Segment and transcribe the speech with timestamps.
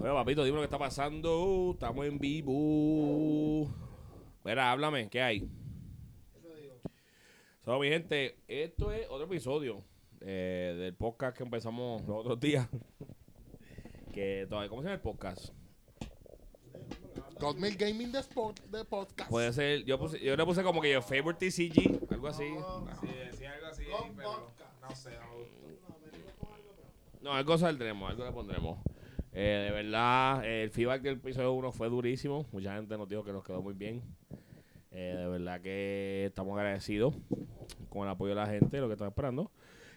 [0.00, 1.70] Oye, papito, dime lo que está pasando.
[1.74, 3.68] Estamos en vivo.
[4.44, 5.48] Mira, háblame, ¿qué hay?
[7.64, 9.82] So, mi gente, esto es otro episodio
[10.20, 12.66] eh, del podcast que empezamos los otros días.
[14.12, 15.48] que todavía, ¿cómo se llama el podcast?
[17.40, 19.30] Godmill Gaming de, sport, de podcast.
[19.30, 22.48] Puede ser, yo, puse, yo le puse como que yo favorite TCG, algo así.
[23.00, 25.10] Sí, decía algo así, Con pero no sé.
[25.10, 25.58] no-
[27.20, 28.78] No, algo saldremos, algo le pondremos.
[29.40, 32.44] Eh, de verdad, eh, el feedback del episodio 1 fue durísimo.
[32.50, 34.02] Mucha gente nos dijo que nos quedó muy bien.
[34.90, 37.14] Eh, de verdad que estamos agradecidos
[37.88, 39.52] con el apoyo de la gente, lo que están esperando.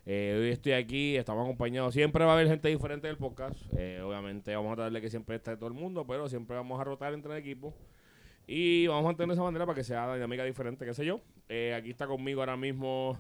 [0.06, 1.92] Eh, hoy estoy aquí, estamos acompañados.
[1.92, 3.58] Siempre va a haber gente diferente del podcast.
[3.76, 6.80] Eh, obviamente vamos a tratar de que siempre esté todo el mundo, pero siempre vamos
[6.80, 7.74] a rotar entre el equipo.
[8.46, 11.20] Y vamos a mantener esa manera para que sea dinámica diferente, qué sé yo.
[11.50, 13.18] Eh, aquí está conmigo ahora mismo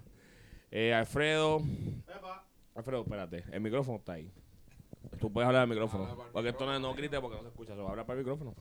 [0.72, 1.64] Alfredo.
[2.76, 4.32] Alfredo, espérate, el micrófono está ahí.
[5.20, 6.04] Tú puedes hablar al micrófono.
[6.04, 7.74] Habla para el porque esto no, no grite porque no se escucha.
[7.74, 8.56] Eso, habla para el micrófono.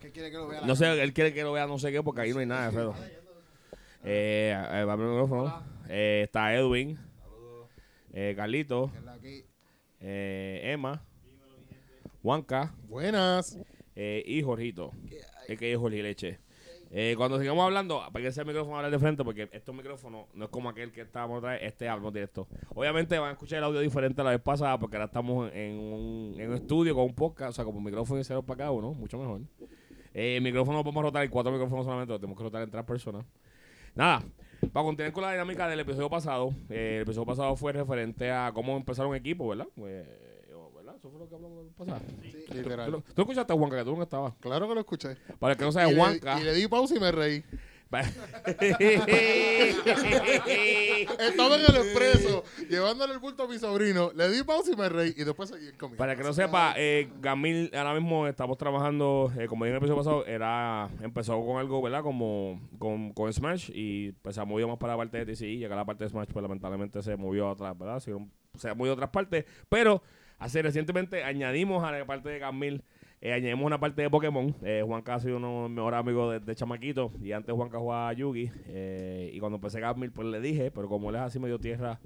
[0.00, 0.60] ¿Qué quiere que lo vea?
[0.60, 2.46] la No sé, él quiere que lo vea no sé qué porque ahí no hay
[2.46, 2.94] nada, Alfredo.
[4.04, 5.62] Eh, eh, va el micrófono.
[5.88, 6.98] Eh, está Edwin,
[8.12, 8.90] eh, Carlito,
[10.00, 11.02] eh, Emma,
[12.22, 13.58] Juanca Buenas.
[13.94, 14.92] eh, y Jorgito.
[15.46, 16.38] Es que es Jorge Leche.
[16.94, 20.50] Eh, cuando sigamos hablando, que ese micrófono hablar de frente, porque estos micrófonos no es
[20.50, 22.46] como aquel que estábamos otra vez, este hablamos directo.
[22.74, 25.78] Obviamente van a escuchar el audio diferente a la vez pasada, porque ahora estamos en
[25.78, 28.58] un, en un estudio con un podcast, o sea, como un micrófono y cero para
[28.58, 29.40] cada uno, mucho mejor.
[30.12, 32.84] Eh, el micrófono podemos rotar en cuatro micrófonos solamente, lo tenemos que rotar en tres
[32.84, 33.24] personas.
[33.94, 34.22] Nada,
[34.70, 38.52] para continuar con la dinámica del episodio pasado, eh, el episodio pasado fue referente a
[38.52, 39.66] cómo empezar un equipo, ¿verdad?
[39.74, 40.06] Pues.
[41.02, 42.00] Eso fue lo que hablamos la vez pasada.
[42.46, 43.02] ¿Tú, Literal.
[43.12, 44.34] tú escuchaste a Juanca, que tú no estabas.
[44.38, 45.16] Claro que lo escuché.
[45.40, 46.40] Para el que no Y sabe, le, Juanca.
[46.40, 47.42] y le di pausa y me reí.
[51.18, 54.12] Estaba en el expreso, llevándole el bulto a mi sobrino.
[54.14, 55.12] Le di pausa y me reí.
[55.16, 55.98] Y después seguí comiendo.
[55.98, 59.88] Para que no sepa, eh, Gamil, ahora mismo estamos trabajando, eh, como dije en el
[59.88, 62.04] episodio pasado, era, empezó con algo, ¿verdad?
[62.04, 65.58] Como con, con Smash y pues se ha movido más para la parte de TCI,
[65.58, 67.98] llega la parte de Smash, pues lamentablemente se movió a otras, ¿verdad?
[67.98, 68.14] Se,
[68.54, 70.00] se ha movido a otras partes, pero
[70.42, 72.82] hace recientemente añadimos a la parte de Gamil,
[73.20, 74.54] eh, añadimos una parte de Pokémon.
[74.62, 77.78] Eh, Juanca ha sido uno de mis mejores amigos de, de chamaquito y antes Juanca
[77.78, 81.22] jugaba a Yugi eh, y cuando empecé Gamil pues le dije, pero como él es
[81.22, 82.00] así medio tierra,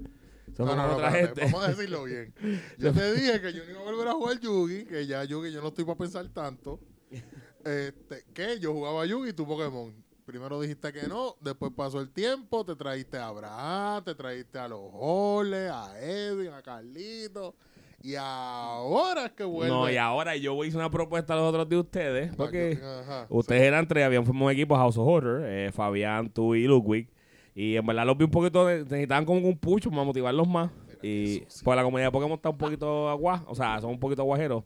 [0.59, 1.41] No, no, no, otra gente.
[1.45, 2.33] Vamos a decirlo bien.
[2.77, 5.51] Yo te dije que yo no iba a volver a jugar Yugi, que ya Yugi
[5.51, 6.79] yo no estoy para pensar tanto.
[7.65, 9.93] Este, que yo jugaba Yugi y tu Pokémon.
[10.25, 14.69] Primero dijiste que no, después pasó el tiempo, te trajiste a Abraham, te trajiste a
[14.69, 17.55] los Joles, a Edwin, a Carlito.
[18.03, 19.73] Y ahora es que vuelve.
[19.73, 23.63] No, y ahora yo hice una propuesta a los otros de ustedes, porque Ajá, ustedes
[23.63, 27.09] eran tres, habían formado un equipo House of Horror, eh, Fabián, tú y Ludwig,
[27.55, 30.69] y en verdad los vi un poquito, de- necesitaban como un pucho para motivarlos más,
[31.01, 31.61] y eso sí.
[31.65, 34.63] pues la comunidad de Pokémon está un poquito agua, o sea, son un poquito aguajeros,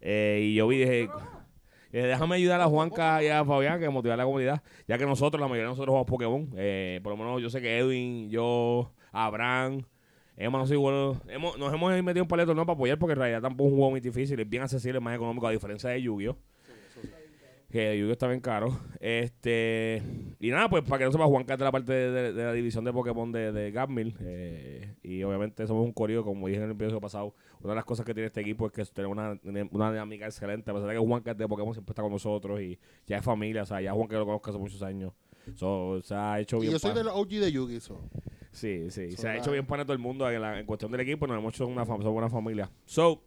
[0.00, 1.08] eh, y yo vi, dije,
[1.92, 5.06] eh, déjame ayudar a Juanca y a Fabián que motivar a la comunidad, ya que
[5.06, 8.28] nosotros, la mayoría de nosotros jugamos Pokémon, eh, por lo menos yo sé que Edwin,
[8.28, 9.82] yo, Abraham,
[10.38, 13.72] Igual, hemos, nos hemos metido un paleto no para apoyar porque en realidad tampoco es
[13.72, 16.36] un juego muy difícil, es bien accesible, más económico a diferencia de Yu-Gi-Oh!
[17.70, 18.12] Que Yu-Gi-Oh!
[18.12, 18.78] está bien caro.
[19.00, 20.02] Este,
[20.38, 22.44] y nada, pues para que no sepa, Juanca es de la parte de, de- de
[22.44, 24.14] la división de Pokémon de, de Gatmill.
[24.20, 27.34] eh, y obviamente somos un corillo, como dije en el episodio pasado.
[27.60, 29.38] Una de las cosas que tiene este equipo es que tenemos una,
[29.72, 30.70] una dinámica excelente.
[30.70, 33.24] A pesar de que Juanca es de Pokémon, siempre está con nosotros y ya es
[33.24, 33.62] familia.
[33.62, 35.12] O sea, ya Juanca lo conozco hace muchos años.
[35.56, 36.72] So, se ha hecho Y bien.
[36.72, 37.80] yo soy de los OG de Yugi,
[38.56, 39.12] Sí, sí.
[39.12, 41.26] Se ha hecho bien para todo el mundo en, la- en cuestión del equipo.
[41.26, 42.70] Nos hemos hecho una, fam- una familia.
[42.86, 43.22] So,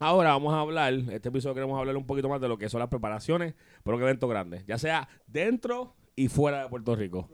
[0.00, 2.80] ahora vamos a hablar, este episodio queremos hablar un poquito más de lo que son
[2.80, 3.54] las preparaciones
[3.84, 4.64] para un evento grande.
[4.66, 7.28] Ya sea dentro y fuera de Puerto Rico.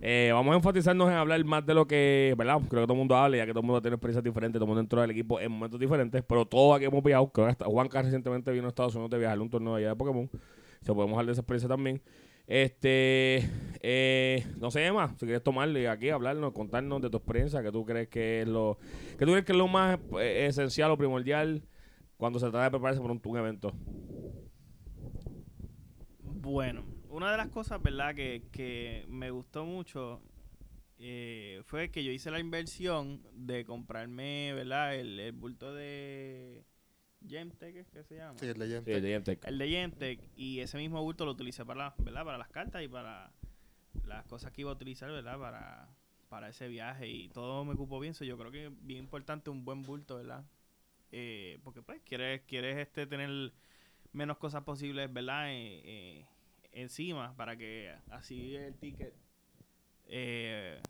[0.00, 2.56] Eh, vamos a enfatizarnos en hablar más de lo que, ¿verdad?
[2.68, 4.64] Creo que todo el mundo habla, ya que todo el mundo tiene experiencias diferentes, todo
[4.64, 7.28] el mundo dentro del equipo en momentos diferentes, pero todos aquí hemos viajado.
[7.32, 9.76] Creo que hasta Juan Carlos recientemente vino a Estados Unidos de viajar a un torneo
[9.76, 10.28] allá de Pokémon.
[10.82, 12.00] Se podemos hablar de esa experiencia también.
[12.48, 13.46] Este,
[13.82, 17.84] eh, no sé, Emma, si quieres tomarle aquí, hablarnos, contarnos de tu experiencia, que tú
[17.84, 18.78] crees que es lo,
[19.18, 21.62] que tú crees que es lo más eh, esencial o primordial
[22.16, 23.74] cuando se trata de prepararse para un, un evento.
[26.22, 28.14] Bueno, una de las cosas, ¿verdad?
[28.14, 30.22] Que, que me gustó mucho
[30.98, 34.96] eh, fue que yo hice la inversión de comprarme, ¿verdad?
[34.96, 36.64] El, el bulto de
[37.26, 38.38] Gemtech, ¿es que se llama?
[38.38, 38.56] Sí, el.
[38.84, 39.44] Sí, de Gemtech.
[39.44, 42.24] El de Gemtech y ese mismo bulto lo utilicé para, ¿verdad?
[42.24, 43.32] para las cartas y para
[44.04, 45.38] las cosas que iba a utilizar, ¿verdad?
[45.38, 45.88] Para,
[46.28, 48.14] para ese viaje y todo me ocupó bien.
[48.14, 50.44] So, yo creo que es bien importante un buen bulto, ¿verdad?
[51.10, 53.52] Eh, porque pues quieres, quieres este tener
[54.12, 55.50] menos cosas posibles, ¿verdad?
[55.50, 56.26] Eh, eh,
[56.72, 59.14] encima para que así el ticket
[60.06, 60.80] eh,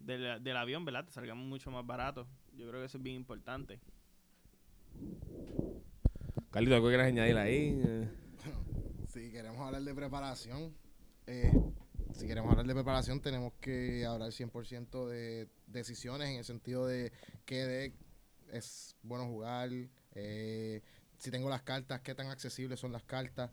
[0.00, 1.04] del, del avión, ¿verdad?
[1.04, 2.26] Te salga mucho más barato.
[2.56, 3.80] Yo creo que eso es bien importante.
[6.58, 7.80] Carlito, ¿algo quieras añadir ahí?
[7.86, 8.08] Eh,
[9.06, 10.74] Si queremos hablar de preparación,
[11.28, 11.52] eh,
[12.12, 17.12] si queremos hablar de preparación, tenemos que hablar 100% de decisiones en el sentido de
[17.44, 17.94] qué deck
[18.50, 19.70] es bueno jugar,
[20.16, 20.82] eh,
[21.18, 23.52] si tengo las cartas, qué tan accesibles son las cartas,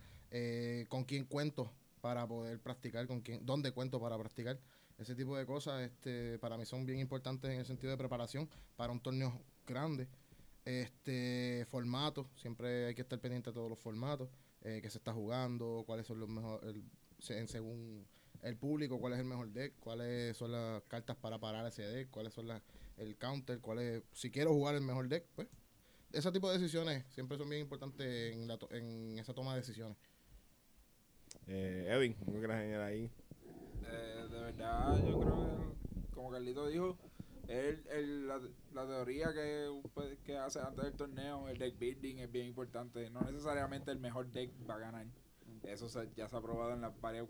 [0.90, 4.58] con quién cuento para poder practicar, con quién, dónde cuento para practicar.
[4.98, 8.50] Ese tipo de cosas este, para mí son bien importantes en el sentido de preparación
[8.76, 10.08] para un torneo grande.
[10.66, 14.30] Este formato, siempre hay que estar pendiente de todos los formatos
[14.64, 16.76] eh, que se está jugando, cuáles son los mejores,
[17.20, 18.04] según
[18.42, 22.10] el público, cuál es el mejor deck, cuáles son las cartas para parar ese deck,
[22.10, 22.64] cuáles son las,
[22.98, 25.48] el counter, cuál es, si quiero jugar el mejor deck, pues
[26.12, 29.60] ese tipo de decisiones siempre son bien importantes en, la to- en esa toma de
[29.62, 29.98] decisiones.
[31.48, 33.12] eh, Edwin, ¿algo que quieras añadir ahí?
[33.84, 36.98] Eh, de verdad, yo creo que, como Carlito dijo,
[37.48, 38.40] el, el- la,
[38.74, 43.10] la teoría que, pues, que hace antes del torneo, el deck building es bien importante.
[43.10, 45.06] No necesariamente el mejor deck va a ganar.
[45.64, 47.26] Eso se- ya se ha probado en las varias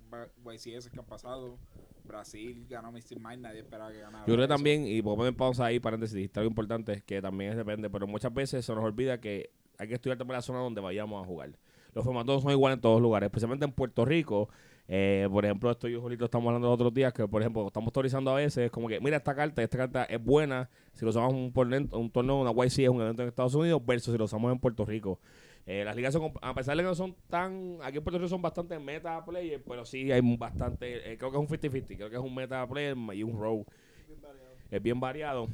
[0.46, 1.58] YCS que han pasado.
[2.04, 4.26] Brasil ganó Mystic Mind, nadie esperaba que ganara.
[4.28, 7.52] Yo creo que también, y puedo poner pausa ahí, paréntesis, dijiste algo importante, que también
[7.52, 10.60] es depende, pero muchas veces se nos olvida que hay que estudiar también la zona
[10.60, 11.58] donde vayamos a jugar.
[11.94, 14.50] Los formatos son iguales en todos lugares, especialmente en Puerto Rico.
[14.88, 17.66] Eh, por ejemplo, esto yo y Julito estamos hablando los otros días, que por ejemplo,
[17.68, 21.10] estamos teorizando a veces, como que, mira esta carta, esta carta es buena, si lo
[21.10, 21.52] usamos un,
[21.92, 24.60] un torneo, una YC es un evento en Estados Unidos, versus si lo usamos en
[24.60, 25.20] Puerto Rico.
[25.66, 28.42] Eh, las ligas a pesar de que no son tan, aquí en Puerto Rico son
[28.42, 32.16] bastante meta players, pero sí hay bastante, eh, creo que es un 50-50, creo que
[32.16, 33.66] es un meta player y un row.
[34.70, 35.48] Es bien variado.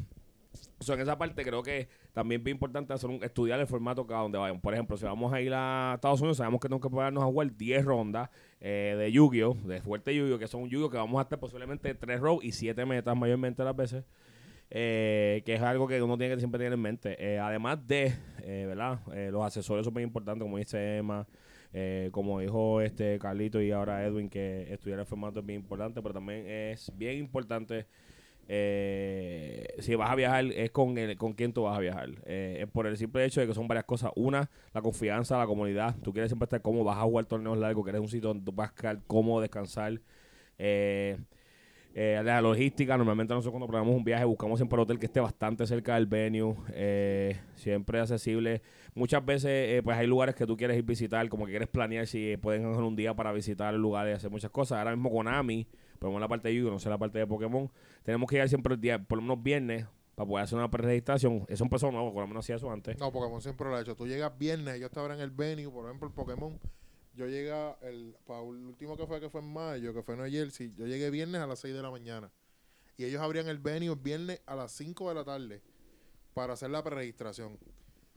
[0.88, 4.38] En esa parte creo que también es importante hacer un, estudiar el formato cada donde
[4.38, 4.60] vayan.
[4.60, 7.28] Por ejemplo, si vamos a ir a Estados Unidos, sabemos que tenemos que pagarnos a
[7.28, 9.54] jugar 10 rondas eh, de Yu-Gi-Oh!
[9.66, 10.40] De fuerte Yu-Gi-Oh!
[10.40, 10.90] Que son Yu-Gi-Oh!
[10.90, 14.04] que vamos a estar posiblemente 3 rows y 7 metas mayormente las veces.
[14.72, 17.16] eh, que es algo que uno tiene que siempre tener en mente.
[17.20, 18.14] Eh, además de,
[18.46, 19.00] ¿verdad?
[19.32, 21.28] Los accesorios bien importantes, como dice Emma,
[22.12, 26.14] como dijo este Carlito y ahora Edwin, que estudiar el formato es bien importante, pero
[26.14, 27.86] también es bien importante
[28.54, 32.10] eh, si vas a viajar, es con, el, con quién tú vas a viajar.
[32.26, 34.12] Eh, por el simple hecho de que son varias cosas.
[34.16, 35.96] Una, la confianza, la comunidad.
[36.04, 38.52] Tú quieres siempre estar cómodo, vas a jugar torneos largos, quieres un sitio donde tú
[38.52, 40.02] vas a estar cómodo, descansar.
[40.58, 41.18] Eh,
[41.94, 45.20] eh, la logística, normalmente nosotros cuando planeamos un viaje buscamos siempre un hotel que esté
[45.20, 48.62] bastante cerca del venue, eh, siempre accesible.
[48.96, 52.08] Muchas veces eh, pues hay lugares que tú quieres ir visitar, como que quieres planear
[52.08, 54.78] si pueden hacer un día para visitar lugares y hacer muchas cosas.
[54.78, 55.28] Ahora mismo con
[56.02, 57.70] Menos la parte de Yu, no sé la parte de Pokémon,
[58.04, 61.46] tenemos que llegar siempre el día, por lo menos viernes, para poder hacer una preregistración.
[61.48, 62.98] Eso empezó nuevo, por lo menos hacía eso antes.
[62.98, 63.96] No, Pokémon siempre lo ha hecho.
[63.96, 66.60] Tú llegas viernes, ellos te abren el venue, por ejemplo, el Pokémon.
[67.14, 67.52] Yo llegué,
[67.82, 70.74] el, para el último que fue, que fue en mayo, que fue en New Jersey,
[70.76, 72.32] yo llegué viernes a las 6 de la mañana.
[72.98, 75.62] Y ellos abrían el venue viernes a las 5 de la tarde
[76.34, 77.58] para hacer la preregistración.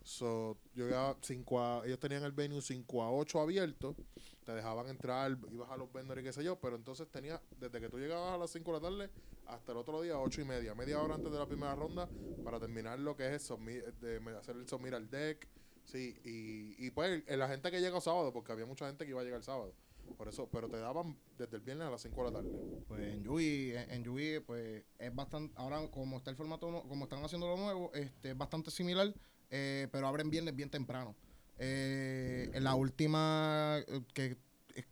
[0.05, 3.97] So, yo llegaba cinco a- ellos tenían el venue 5 a 8 abierto,
[4.45, 7.81] te dejaban entrar, ibas a los vendors y qué sé yo, pero entonces tenía, desde
[7.81, 9.11] que tú llegabas a las 5 de la tarde
[9.47, 12.07] hasta el otro día, 8 y media, media hora antes de la primera ronda,
[12.45, 15.49] para terminar lo que es el de, hacer el submit al deck.
[15.85, 19.11] Sí, y, y pues el- la gente que llega sábado, porque había mucha gente que
[19.11, 19.75] iba a llegar sábado.
[20.19, 22.51] Por eso, pero te daban desde el viernes a las 5 de la tarde.
[22.89, 27.05] Pues en Yui, en, en Yui, pues es bastante, ahora como está el formato, como
[27.05, 29.15] están haciendo lo nuevo, este, es bastante similar,
[29.57, 31.15] eh, pero abren viernes bien temprano.
[31.59, 34.37] Eh, en la última eh, que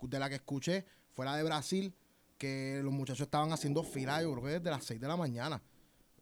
[0.02, 1.92] de la que escuché fue la de Brasil,
[2.38, 5.60] que los muchachos estaban haciendo fila, yo creo que desde las 6 de la mañana.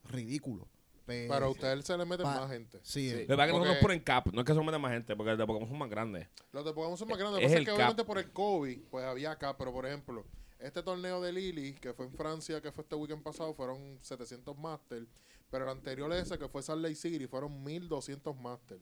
[0.05, 0.67] Ridículo.
[1.05, 2.79] Pe- Pero a ustedes se le meten pa- más gente.
[2.83, 3.17] Sí, Sí.
[3.17, 5.31] eh, Lo que es nosotros Porque- ponen cap, no es que son más gente, porque
[5.31, 6.29] los de Pokémon son más grandes.
[6.53, 7.43] Los de Pokémon son más grandes.
[7.43, 7.77] Es Lo que pasa el es que cap.
[7.77, 9.57] obviamente por el COVID, pues había acá.
[9.59, 10.25] Pero por ejemplo,
[10.59, 14.57] este torneo de Lily, que fue en Francia, que fue este weekend pasado, fueron 700
[14.57, 15.07] Master.
[15.51, 18.79] Pero el anterior a ese, que fue Salt Lake City, fueron 1200 Master.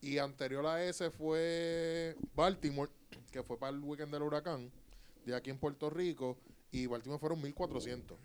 [0.00, 2.90] Y anterior a ese fue Baltimore,
[3.32, 4.70] que fue para el weekend del huracán,
[5.24, 6.36] de aquí en Puerto Rico.
[6.70, 8.16] Y Baltimore fueron 1400.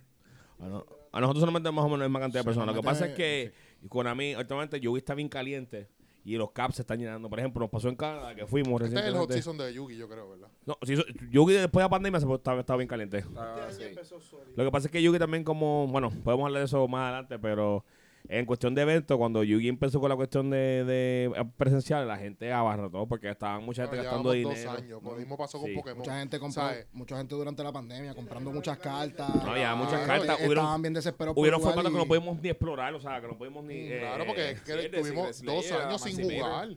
[0.60, 2.76] A, no- a nosotros solamente más o menos la misma cantidad de personas.
[2.76, 3.54] Lo que pasa es que
[3.90, 5.88] con a mí, últimamente, Yugi está bien caliente
[6.26, 7.30] y los caps se están llenando.
[7.30, 9.34] Por ejemplo, nos pasó en Canadá que fuimos Este es el hot recientemente.
[9.34, 10.48] season de Yugi, yo creo, ¿verdad?
[10.66, 10.78] No,
[11.32, 13.26] Yugi después de la pandemia se estaba, estaba bien caliente.
[13.36, 13.84] Ah, sí.
[14.56, 17.40] Lo que pasa es que Yugi también como, bueno, podemos hablar de eso más adelante,
[17.40, 17.84] pero
[18.30, 22.52] en cuestión de eventos, cuando Yugi empezó con la cuestión de, de presencial, la gente
[22.54, 24.50] abarrotó porque estaban mucha gente Pero gastando dinero.
[24.62, 25.04] dos años.
[25.04, 25.76] Lo mismo pasó con Sí.
[25.76, 26.00] Pokémon.
[26.00, 26.88] Mucha gente compró, ¿Sabes?
[26.94, 29.30] mucha gente durante la pandemia comprando muchas cartas.
[29.36, 30.40] No, había muchas Eh, cartas.
[30.40, 33.20] eh, Hubieron- Estaban bien desesperados Hubieron formatos que y- no pudimos ni explorar, o sea,
[33.22, 33.76] que no pudimos ni...
[33.76, 36.70] eh, Claro, porque es que tuvimos dos años sin jugar.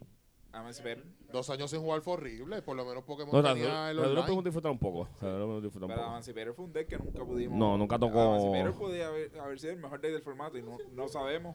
[0.52, 1.04] Emancipator.
[1.36, 2.62] Dos años sin jugar fue horrible.
[2.62, 4.26] Por lo menos Pokémon No, tenía el pero lo online.
[4.26, 5.08] pudimos disfrutar un poco.
[5.20, 6.06] sea, lo pudimos disfrutar un Pero.
[6.08, 7.58] Emancipator fue un deck que nunca pudimos.
[7.58, 10.78] No, nunca tocó- Emancipator podía haber, haber sido el mejor deck del formato y no,
[10.94, 11.54] no sabemos.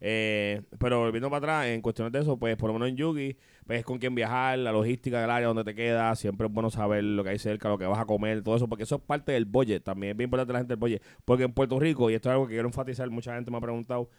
[0.00, 3.36] Eh, pero volviendo para atrás, en cuestiones de eso, pues por lo menos en Yugi,
[3.66, 7.02] pues con quién viajar, la logística del área donde te quedas, siempre es bueno saber
[7.02, 9.32] lo que hay cerca, lo que vas a comer, todo eso, porque eso es parte
[9.32, 12.14] del budget, también es bien importante la gente del budget, porque en Puerto Rico, y
[12.14, 14.10] esto es algo que quiero enfatizar, mucha gente me ha preguntado,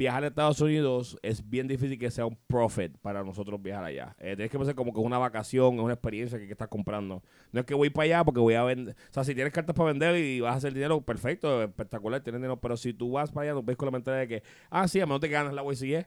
[0.00, 4.16] viajar a Estados Unidos es bien difícil que sea un profit para nosotros viajar allá.
[4.18, 7.22] Eh, tienes que pensar como que es una vacación, es una experiencia que, estás comprando.
[7.52, 8.96] No es que voy para allá porque voy a vender.
[9.10, 12.40] O sea, si tienes cartas para vender y vas a hacer dinero, perfecto, espectacular, tienes
[12.40, 12.58] dinero.
[12.58, 15.02] Pero si tú vas para allá, no ves con la mentalidad de que, ah, sí,
[15.02, 16.06] a menos te ganas la YCE.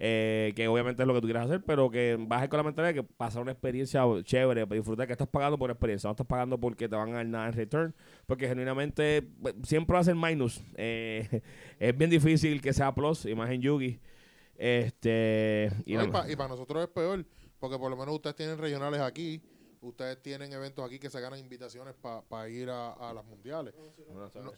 [0.00, 2.58] Eh, que obviamente es lo que tú quieras hacer, pero que vas a ir con
[2.58, 6.06] la mentalidad de que pasar una experiencia chévere, para disfrutar que estás pagando por experiencia,
[6.06, 7.94] no estás pagando porque te van a dar nada en return,
[8.26, 10.62] porque genuinamente pues, siempre va a ser minus.
[10.76, 11.42] Eh,
[11.80, 13.98] es bien difícil que sea plus, imagen Yugi.
[14.56, 17.24] Este, y No, y, no- pa- y para nosotros es peor,
[17.58, 19.40] porque por lo menos ustedes tienen regionales aquí,
[19.80, 21.94] ustedes tienen eventos aquí que se ganan invitaciones
[22.28, 23.74] para ir a, a las mundiales,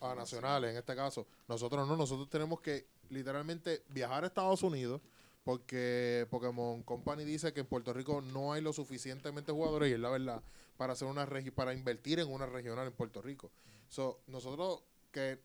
[0.01, 1.27] a nacionales en este caso.
[1.49, 5.01] Nosotros no, nosotros tenemos que literalmente viajar a Estados Unidos,
[5.45, 10.01] porque Pokémon Company dice que en Puerto Rico no hay lo suficientemente jugadores, y es
[10.01, 10.43] la verdad,
[10.77, 13.51] para hacer una regi- para invertir en una regional en Puerto Rico.
[13.89, 15.41] So, nosotros que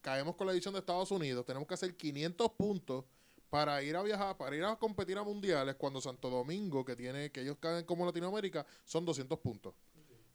[0.00, 3.04] caemos con la edición de Estados Unidos, tenemos que hacer 500 puntos
[3.50, 7.30] para ir a viajar, para ir a competir a mundiales, cuando Santo Domingo, que tiene,
[7.30, 9.74] que ellos caen como Latinoamérica, son 200 puntos.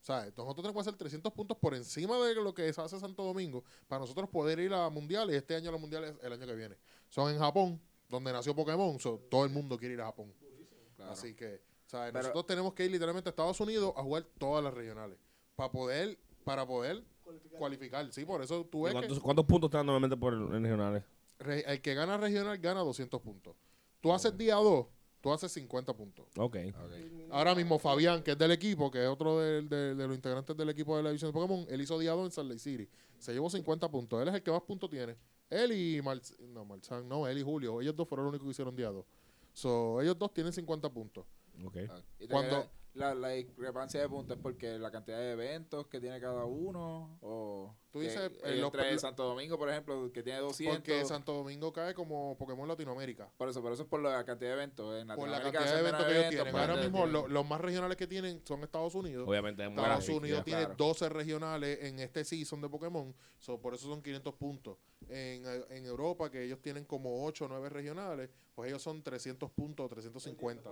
[0.02, 3.66] Sea, nosotros tenemos que hacer 300 puntos por encima de lo que hace Santo Domingo
[3.88, 5.36] para nosotros poder ir a mundiales.
[5.36, 6.78] Este año los mundiales el año que viene.
[7.10, 9.00] Son en Japón, donde nació Pokémon.
[9.00, 10.34] so, todo el mundo quiere ir a Japón.
[10.96, 11.12] Claro.
[11.12, 14.24] Así que, o sea, Pero- nosotros tenemos que ir literalmente a Estados Unidos a jugar
[14.38, 15.18] todas las regionales
[15.56, 17.04] para poder, para poder
[17.58, 18.12] cualificar.
[18.12, 21.04] Sí, por eso tú ves que ¿Cuántos, cuántos puntos te dan normalmente por en regionales?
[21.40, 23.56] re- el que gana regional gana 200 puntos.
[24.02, 24.88] Tú haces día 2,
[25.22, 26.26] tú haces 50 puntos.
[26.38, 26.58] Ok.
[26.68, 26.92] Ok.
[27.32, 30.56] Ahora mismo Fabián, que es del equipo, que es otro del- de, de los integrantes
[30.58, 32.90] del equipo de la división de Pokémon, él hizo día 2 en Salt Lake City.
[33.20, 34.22] Se llevó 50 puntos.
[34.22, 35.16] Él es el que más puntos tiene.
[35.50, 37.82] Él y Mar no, Marzán, no, él y Julio.
[37.82, 39.06] Ellos dos fueron los únicos que hicieron día 2.
[39.54, 41.26] So, ellos dos tienen 50 puntos.
[41.66, 41.78] Ok.
[41.90, 46.20] Ah, Cuando- la, la discrepancia de puntos es porque la cantidad de eventos que tiene
[46.20, 50.40] cada uno o Tú que- dices, eh, eh, los- Santo Domingo por ejemplo que tiene
[50.40, 53.30] 200 Porque Santo Domingo cae como Pokémon Latinoamérica.
[53.38, 55.74] por eso por eso es por la cantidad de eventos en Por la Latinoamérica cantidad
[55.76, 56.52] de eventos que ellos tienen.
[56.52, 59.28] pues, Ahora mismo lo- los más regionales que tienen son Estados Unidos.
[59.28, 60.76] Obviamente es muy Estados Unidos tiene Claro.
[60.78, 64.78] 12 regionales en este season de Pokémon, so, por eso son 500 puntos.
[65.08, 69.50] En, en Europa, que ellos tienen como 8 o 9 regionales, pues ellos son 300
[69.50, 70.70] puntos o 350.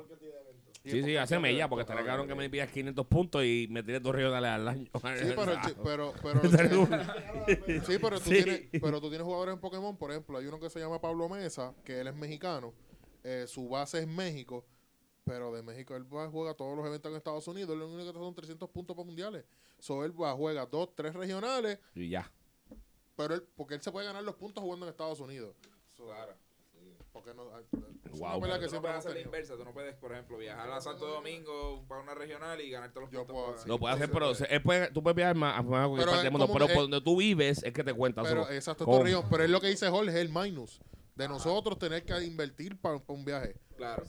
[0.83, 3.67] Y Sí, sí, hace porque- mella, porque estaría claro que me pidas 500 puntos y
[3.69, 4.85] me tires dos regionales al año.
[4.85, 5.33] Sí, pero,
[5.83, 6.87] pero, pero,
[7.85, 8.43] sí, pero tú, Sí.
[8.43, 11.29] Tienes, pero tú tienes jugadores en Pokémon, por ejemplo, hay uno que se llama Pablo
[11.29, 12.73] Mesa, que él es mexicano,
[13.23, 14.65] eh, su base es México,
[15.23, 18.05] pero de México él va, juega todos los eventos en Estados Unidos, él lo único
[18.07, 19.45] que te son 300 puntos para mundiales.
[19.79, 22.31] So él va, juega dos, tres regionales, Y ya.
[23.15, 25.55] pero él, porque él se puede ganar los puntos jugando en Estados Unidos.
[25.95, 26.33] So, Claro.
[27.21, 28.37] Porque no, es Wow.
[28.37, 30.71] una que no siempre puedes hemos hacer la inversa, tú no puedes, por ejemplo, viajar
[30.71, 33.33] a Santo Domingo para una regional y ganarte los Yo puntos.
[33.35, 33.67] puedo, para- sí.
[33.69, 36.17] Lo puedes hacer, pero él puede- tú puedes viajar más, más a cualquier Pero parte
[36.17, 38.23] es del mundo, pero que- por donde tú vives es que te cuentan.
[38.25, 38.53] Pero solo.
[38.55, 38.97] exacto, ¿Cómo?
[38.99, 40.79] Torrijos, pero es lo que dice Jorge, es el minus
[41.15, 43.55] de nosotros tener que invertir para un viaje.
[43.75, 44.03] Claro.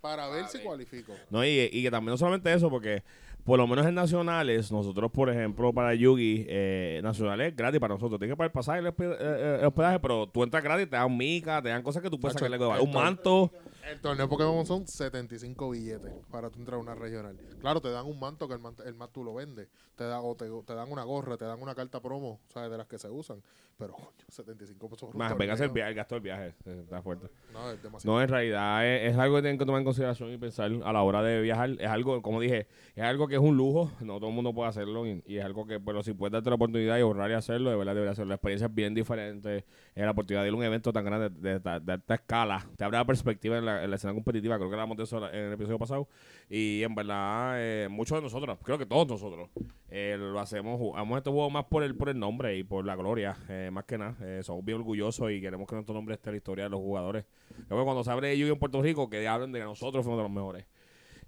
[0.00, 1.12] Para ver si cualifico.
[1.28, 3.02] No, y, y que también no solamente eso, porque
[3.44, 8.18] por lo menos en nacionales, nosotros, por ejemplo, para Yugi, eh, nacionales gratis para nosotros.
[8.18, 10.62] Tienes que pagar el pasaje y el hospe- eh, eh, el hospedaje, pero tú entras
[10.62, 12.58] gratis, te dan mica, te dan cosas que tú puedes sacarle.
[12.84, 13.50] Un manto.
[13.88, 17.36] El torneo Pokémon son 75 billetes para tú entrar a una regional.
[17.60, 19.68] Claro, te dan un manto que el manto, el manto tú lo vendes.
[19.96, 22.70] Te, da, o te, te dan una gorra, te dan una carta promo, ¿sabes?
[22.70, 23.42] De las que se usan.
[23.76, 26.54] Pero, coño, 75 pesos Más, hacer el, viaje, el gasto del viaje.
[26.66, 27.28] eh, Está fuerte.
[27.52, 28.14] No, es demasiado.
[28.16, 30.92] No, en realidad es, es algo que tienen que tomar en consideración y pensar a
[30.92, 31.70] la hora de viajar.
[31.78, 33.90] Es algo, como dije, es algo que es un lujo.
[34.00, 36.50] No todo el mundo puede hacerlo y, y es algo que, pero si puedes darte
[36.50, 38.28] la oportunidad y ahorrar y hacerlo, de verdad debería hacerlo.
[38.28, 39.64] La experiencia es bien diferente.
[39.94, 42.66] Es la oportunidad de ir a un evento tan grande, de, de- de esta escala.
[42.76, 44.56] Te abre la perspectiva en la, en la escena competitiva.
[44.56, 46.08] Creo que hablamos de eso en el episodio pasado.
[46.48, 49.50] Y en verdad, eh, muchos de nosotros, creo que todos nosotros,
[49.88, 52.96] eh, lo hacemos, jugamos este juego más por el, por el nombre y por la
[52.96, 54.42] gloria, eh, más que nada.
[54.42, 57.24] Somos bien orgullosos y queremos que nuestro nombre esté en la historia de los jugadores.
[57.68, 58.54] Cuando se abre Yu-Gi-Oh!
[58.54, 60.66] en Puerto Rico, que hablen de que nosotros fuimos de los mejores.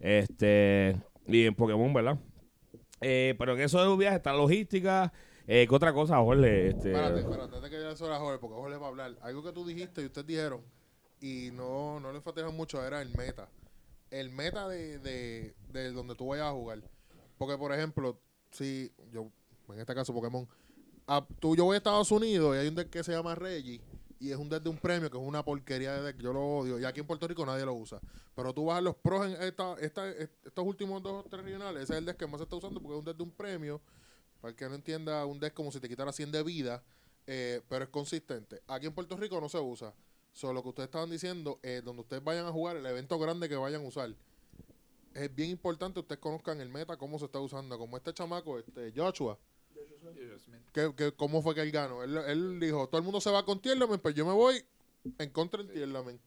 [0.01, 0.97] Este,
[1.27, 2.19] y en Pokémon, ¿verdad?
[3.01, 5.13] Pero en eso de los viajes está la logística.
[5.47, 6.69] Eh, ¿Qué otra cosa, Jorge?
[6.69, 9.17] Este, Espérate, espérate, que ya sobre a Jorge, porque Jorge va a hablar.
[9.23, 10.63] Algo que tú dijiste y ustedes dijeron,
[11.23, 13.49] y no, no le enfatizaron mucho, era el meta.
[14.11, 16.83] El meta de, de, de donde tú vayas a jugar.
[17.39, 19.31] Porque, por ejemplo, si yo,
[19.71, 20.49] en este caso Pokémon,
[21.07, 23.81] a- tú, yo voy a Estados Unidos y hay un deck que se llama Reggie,
[24.21, 26.43] y es un deck de un premio que es una porquería de deck, yo lo
[26.59, 28.01] odio, y aquí en Puerto Rico nadie lo usa.
[28.37, 31.85] Pero tú vas a los pros en esta, esta, estos últimos dos o tres regionales,
[31.85, 33.33] ese es el deck que más se está usando porque es un deck de un
[33.33, 33.81] premio.
[34.41, 36.83] Para el que no entienda, un deck como si te quitara 100 de vida,
[37.27, 38.63] eh, pero es consistente.
[38.69, 39.95] Aquí en Puerto Rico no se usa.
[40.33, 43.49] Solo lo que ustedes estaban diciendo, eh, donde ustedes vayan a jugar, el evento grande
[43.49, 44.15] que vayan a usar,
[45.15, 47.77] es bien importante que ustedes conozcan el meta, cómo se está usando.
[47.79, 49.39] Como este chamaco, este Joshua,
[50.73, 52.03] que, que- ¿cómo fue que él ganó?
[52.03, 54.65] Él, él dijo, todo el mundo se va con Tierlamen, pues yo me voy
[55.19, 56.19] en contra del Tierlamen.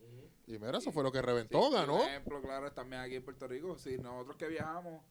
[0.47, 1.95] Y mira, eso fue lo que reventó, Sí, ganó.
[1.95, 3.75] Un ejemplo claro también aquí en Puerto Rico.
[3.79, 5.01] Si nosotros que viajamos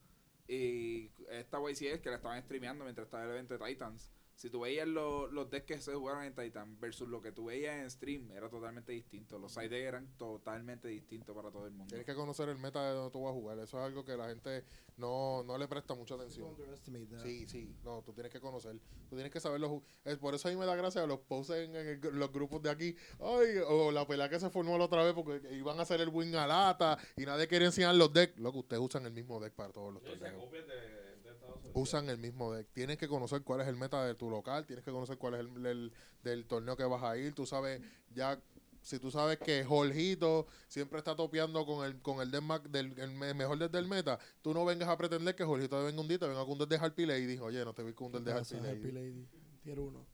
[0.47, 4.13] y esta YCS que la estaban streameando mientras estaba el evento de Titans.
[4.35, 7.47] Si tú veías los, los decks que se jugaron en Titan versus lo que tú
[7.47, 9.39] veías en stream, era totalmente distinto.
[9.39, 11.89] Los side decks eran totalmente distintos para todo el mundo.
[11.89, 13.59] Tienes que conocer el meta de donde tú vas a jugar.
[13.59, 14.65] Eso es algo que la gente
[14.97, 16.49] no, no le presta mucha atención.
[17.23, 19.83] Sí, sí, no, tú tienes que conocer, tú tienes que saber los...
[20.05, 22.63] es por eso a mí me da gracia los posts en, en el los grupos
[22.63, 25.83] de aquí, ay, o la pelea que se formó la otra vez porque iban a
[25.83, 28.39] hacer el win a lata y nadie quería enseñar los decks.
[28.39, 30.43] Loco, ustedes usan el mismo deck para todos los torneos.
[31.75, 32.69] Usan el mismo deck.
[32.73, 35.41] Tienes que conocer cuál es el meta de tu local, tienes que conocer cuál es
[35.41, 37.81] el, el- del torneo que vas a ir, tú sabes
[38.15, 38.41] ya...
[38.81, 43.13] Si tú sabes que Jorgito siempre está topeando con el con el deck del el
[43.13, 46.17] me- mejor deck del meta, tú no vengas a pretender que Jorgito venga un día
[46.17, 47.39] y te venga con un deck de Harpy Lady.
[47.39, 48.93] Oye, no te vi con un deck de Harpy Lady.
[48.93, 49.29] Lady.
[49.63, 50.07] Tier 1.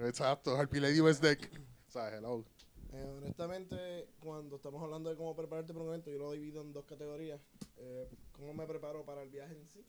[0.00, 1.50] Exacto, Harpy Lady Best Deck.
[1.88, 2.44] O sea, hello.
[2.92, 6.74] Eh, honestamente, cuando estamos hablando de cómo prepararte para un evento, yo lo divido en
[6.74, 7.40] dos categorías.
[7.78, 9.86] Eh, cómo me preparo para el viaje en sí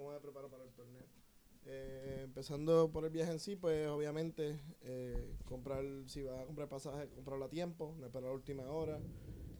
[0.00, 1.04] cómo me preparo para el torneo.
[1.66, 6.68] Eh, empezando por el viaje en sí, pues obviamente eh, comprar, si vas a comprar
[6.70, 8.98] pasaje, comprarlo a tiempo, no esperar la última hora.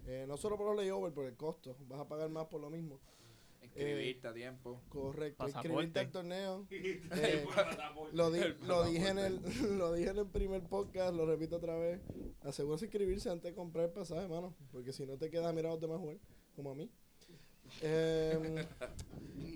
[0.07, 2.71] Eh, no solo por los layovers, por el costo, vas a pagar más por lo
[2.71, 2.99] mismo.
[3.63, 4.81] Inscribirte a tiempo.
[4.89, 5.69] Correcto, Pasaporte.
[5.69, 6.67] inscribirte al torneo.
[6.71, 7.47] Eh,
[8.13, 9.41] lo, di- lo dije en el
[9.79, 12.01] lo dije en el primer podcast, lo repito otra vez.
[12.41, 14.55] Asegúrese de inscribirse antes de comprar el pasaje, mano.
[14.73, 16.17] Porque si no te quedas mirando a los demás jugar,
[16.57, 16.91] como a mí.
[17.81, 18.57] Em,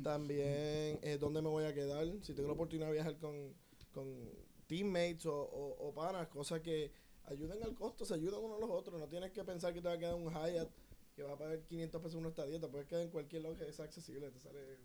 [0.02, 2.06] también eh, dónde me voy a quedar.
[2.22, 3.54] Si tengo la oportunidad de viajar con,
[3.92, 4.30] con
[4.66, 6.90] teammates o, o, o panas, cosas que
[7.26, 9.00] ayuden al costo, se ayudan unos a los otros.
[9.00, 10.70] No tienes que pensar que te va a quedar un Hyatt
[11.14, 12.60] que va a pagar 500 pesos una estadía.
[12.60, 14.30] Te puedes quedar en cualquier lugar que sea accesible.
[14.30, 14.78] Te sale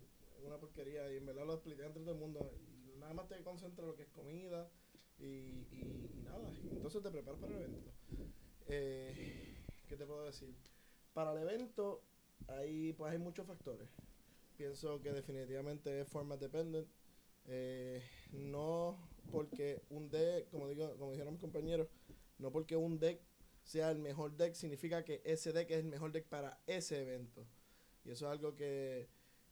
[0.44, 2.52] una porquería y en verdad lo expliqué entre todo el mundo.
[2.98, 4.68] Nada más te concentras en lo que es comida
[5.18, 6.52] y, y, nada.
[6.70, 7.90] Entonces te preparas para el evento.
[8.68, 9.56] Eh,
[9.88, 10.54] ¿Qué te puedo decir?
[11.12, 12.02] Para el evento
[12.48, 13.88] hay, pues hay muchos factores.
[14.56, 16.88] Pienso que definitivamente es format dependent.
[17.46, 18.98] Eh, no
[19.30, 21.88] porque un deck, como digo, como dijeron mis compañeros,
[22.38, 23.20] no porque un deck
[23.64, 27.46] sea el mejor deck significa que ese deck es el mejor deck para ese evento.
[28.04, 29.08] Y eso es algo que,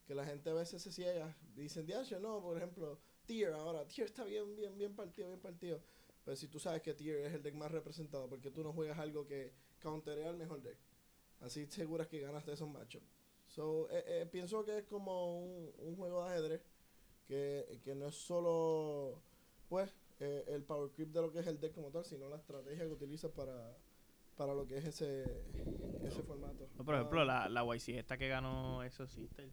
[0.06, 1.36] que la gente a veces se ciega.
[1.54, 5.80] Dicen, diacho, no, por ejemplo, Tier ahora, Tier está bien, bien, bien partido, bien partido.
[6.24, 8.98] Pero si tú sabes que Tier es el deck más representado, porque tú no juegas
[8.98, 10.78] algo que counterea al mejor deck.
[11.40, 13.06] Así seguras que ganas de esos matchups.
[13.46, 16.62] So, eh, eh, pienso que es como un, un juego de ajedrez
[17.26, 19.22] que, que no es solo
[19.68, 22.36] pues eh, el power creep de lo que es el deck como tal, sino la
[22.36, 23.76] estrategia que utilizas para,
[24.36, 25.24] para lo que es ese,
[26.02, 26.68] ese formato.
[26.76, 29.48] No, por ejemplo, Ah, la, la YC esta que ganó Exo Sister.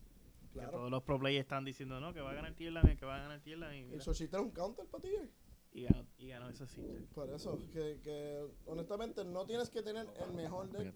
[0.52, 0.71] Que claro.
[0.71, 3.19] todos los pro players están diciendo, no, que va a ganar Tierland, que va a
[3.19, 4.00] ganar Tierland.
[4.00, 5.10] Sochita es un counter para ti.
[5.74, 6.50] y ganó, y ganó.
[7.13, 10.93] Por eso, que, que honestamente no tienes que tener el mejor deck.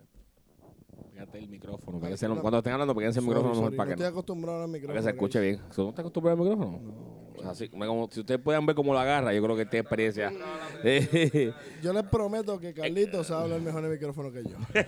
[1.19, 1.99] Pégate el micrófono.
[1.99, 2.41] No.
[2.41, 4.58] cuando estén hablando, péguense el micrófono Sorry, mejor sorry, para no que, estoy no- acostumbrado
[4.58, 4.99] al para micrófono.
[4.99, 5.62] que se escuche bien.
[5.75, 6.79] ¿Tú no estás acostumbrado al micrófono?
[6.82, 7.19] No.
[7.36, 9.82] O sea, así, como, si ustedes puedan ver cómo lo agarra, yo creo que tiene
[9.82, 10.32] experiencia.
[11.84, 14.58] Yo les prometo que Carlitos sabe hablar mejor en el micrófono que yo.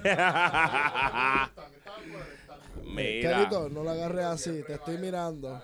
[2.85, 3.29] Mira.
[3.31, 5.61] Carlitos, no lo agarres así, te estoy mirando.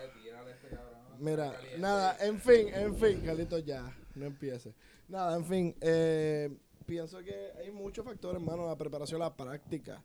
[1.19, 3.83] Mira, nada, en fin, en fin, Carlitos, ya,
[4.15, 4.73] no empiece.
[5.07, 6.49] Nada, en fin, eh,
[6.85, 10.03] pienso que hay muchos factores, hermano, la preparación, la práctica.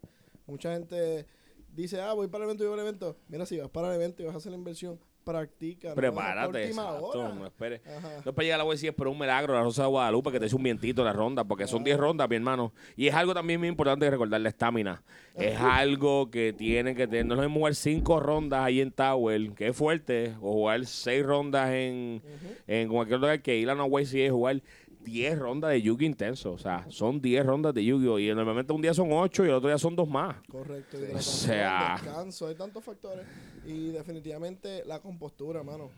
[0.53, 1.27] Mucha gente
[1.75, 3.17] dice, ah, voy para el evento, voy para el evento.
[3.29, 5.91] Mira, si vas para el evento y vas a hacer la inversión, practica.
[5.91, 7.29] no Prepárate, última exacto, hora.
[7.35, 7.81] no esperes.
[7.87, 8.09] Ajá.
[8.25, 10.33] No es para llegar a la UCI, es por un milagro, la Rosa de Guadalupe,
[10.33, 12.73] que te eche un vientito la ronda, porque son 10 rondas, mi hermano.
[12.97, 15.03] Y es algo también muy importante recordar, la estamina.
[15.35, 17.27] Es algo que tienen que tener.
[17.27, 20.85] No es lo mismo jugar 5 rondas ahí en Tower, que es fuerte, o jugar
[20.85, 22.23] 6 rondas en,
[22.67, 24.63] en cualquier lugar que ir a una YCA y jugar
[25.05, 26.53] 10 rondas de Yugi intenso.
[26.53, 28.19] O sea, son 10 rondas de Yu-Gi-Oh!
[28.19, 30.37] Y normalmente un día son 8 y el otro día son 2 más.
[30.49, 30.97] Correcto.
[30.97, 33.27] O hidratación, sea- descanso, hay tantos factores.
[33.67, 35.91] Y definitivamente la compostura, mano.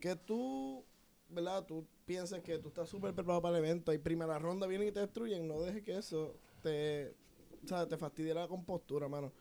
[0.00, 0.84] Que tú,
[1.28, 1.64] ¿verdad?
[1.66, 4.92] Tú pienses que tú estás súper preparado para el evento y primera ronda vienen y
[4.92, 5.46] te destruyen.
[5.46, 7.14] No dejes que eso te,
[7.64, 9.32] o sea, te fastidie la compostura, mano.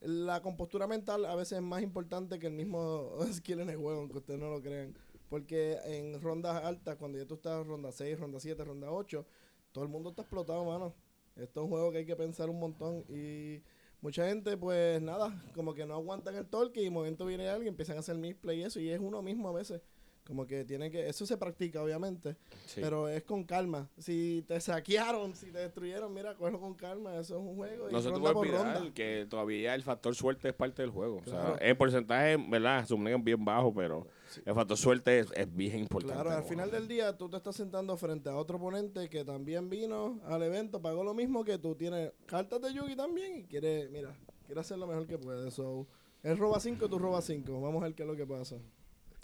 [0.00, 4.00] La compostura mental a veces es más importante que el mismo skill en el juego,
[4.00, 4.94] aunque ustedes no lo crean.
[5.30, 9.24] Porque en rondas altas, cuando ya tú estás ronda 6, ronda 7, ronda 8,
[9.72, 10.92] todo el mundo está explotado, mano.
[11.36, 13.62] Esto es un juego que hay que pensar un montón y
[14.00, 17.68] mucha gente, pues nada, como que no aguantan el torque y de momento viene alguien,
[17.68, 19.80] empiezan a hacer misplay y eso, y es uno mismo a veces
[20.24, 22.80] Como que tiene que, eso se practica obviamente, Sí.
[22.80, 23.88] pero es con calma.
[23.98, 27.92] Si te saquearon, si te destruyeron, mira, cógelo con calma, eso es un juego y
[27.92, 31.16] No se te olvidar que todavía el factor suerte es parte del juego.
[31.18, 31.56] O Claro.
[31.56, 32.84] sea, el porcentaje, ¿verdad?
[32.84, 34.06] Es bien bajo, pero
[34.44, 36.14] el factor suerte es, es bien importante.
[36.14, 39.68] Claro, al final del día tú te estás sentando frente a otro oponente que también
[39.68, 43.88] vino al evento, pagó lo mismo que tú, tienes cartas de Yugi también y quiere,
[43.88, 44.14] mira,
[44.46, 45.50] quiere hacer lo mejor que puede.
[45.50, 45.86] So,
[46.22, 47.60] él roba 5, tú robas 5.
[47.60, 48.56] Vamos a ver qué es lo que pasa.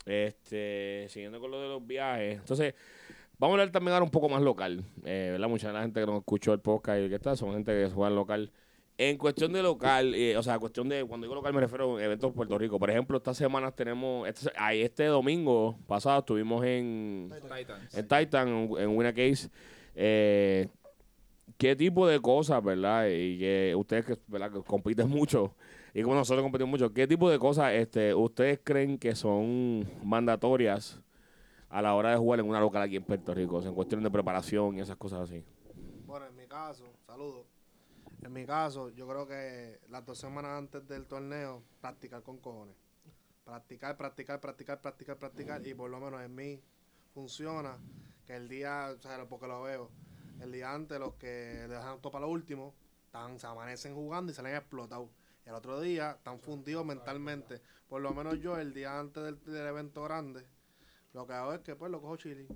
[0.05, 2.39] Este, siguiendo con lo de los viajes.
[2.39, 2.75] Entonces,
[3.39, 4.85] vamos a hablar también ahora un poco más local.
[5.05, 5.49] Eh, ¿verdad?
[5.49, 7.91] Mucha de la gente que nos escuchó el podcast y que está son gente que
[7.91, 8.53] juega local.
[8.99, 12.03] En cuestión de local, eh, o sea, cuestión de, cuando digo local me refiero a
[12.03, 12.79] eventos en Puerto Rico.
[12.79, 17.95] Por ejemplo, estas semanas tenemos, este, ay, este domingo pasado estuvimos en, Titans.
[17.95, 19.51] en Titan, en, en Winner Case.
[19.95, 20.69] Eh,
[21.59, 23.07] ¿Qué tipo de cosas, verdad?
[23.09, 24.53] Y que ustedes que, ¿verdad?
[24.53, 25.55] que compiten mucho,
[25.97, 31.01] y como nosotros competimos mucho, ¿qué tipo de cosas este, ustedes creen que son mandatorias
[31.71, 33.57] a la hora de jugar en una local aquí en Puerto Rico?
[33.57, 35.43] O sea, en cuestión de preparación y esas cosas así.
[36.05, 37.47] Bueno, en mi caso, saludos.
[38.23, 42.77] En mi caso, yo creo que las dos semanas antes del torneo, practicar con cojones.
[43.45, 45.67] Practicar, practicar, practicar, practicar, practicar.
[45.67, 46.61] Y por lo menos en mí
[47.15, 47.79] funciona
[48.27, 49.91] que el día, o sea, porque lo veo,
[50.41, 52.75] el día antes los que dejan todo para lo último,
[53.07, 55.11] están, se amanecen jugando y salen explotados.
[55.45, 57.61] Y el otro día están fundidos mentalmente.
[57.89, 60.45] Por lo menos yo, el día antes del, del evento grande,
[61.13, 62.49] lo que hago es que pues lo cojo chili.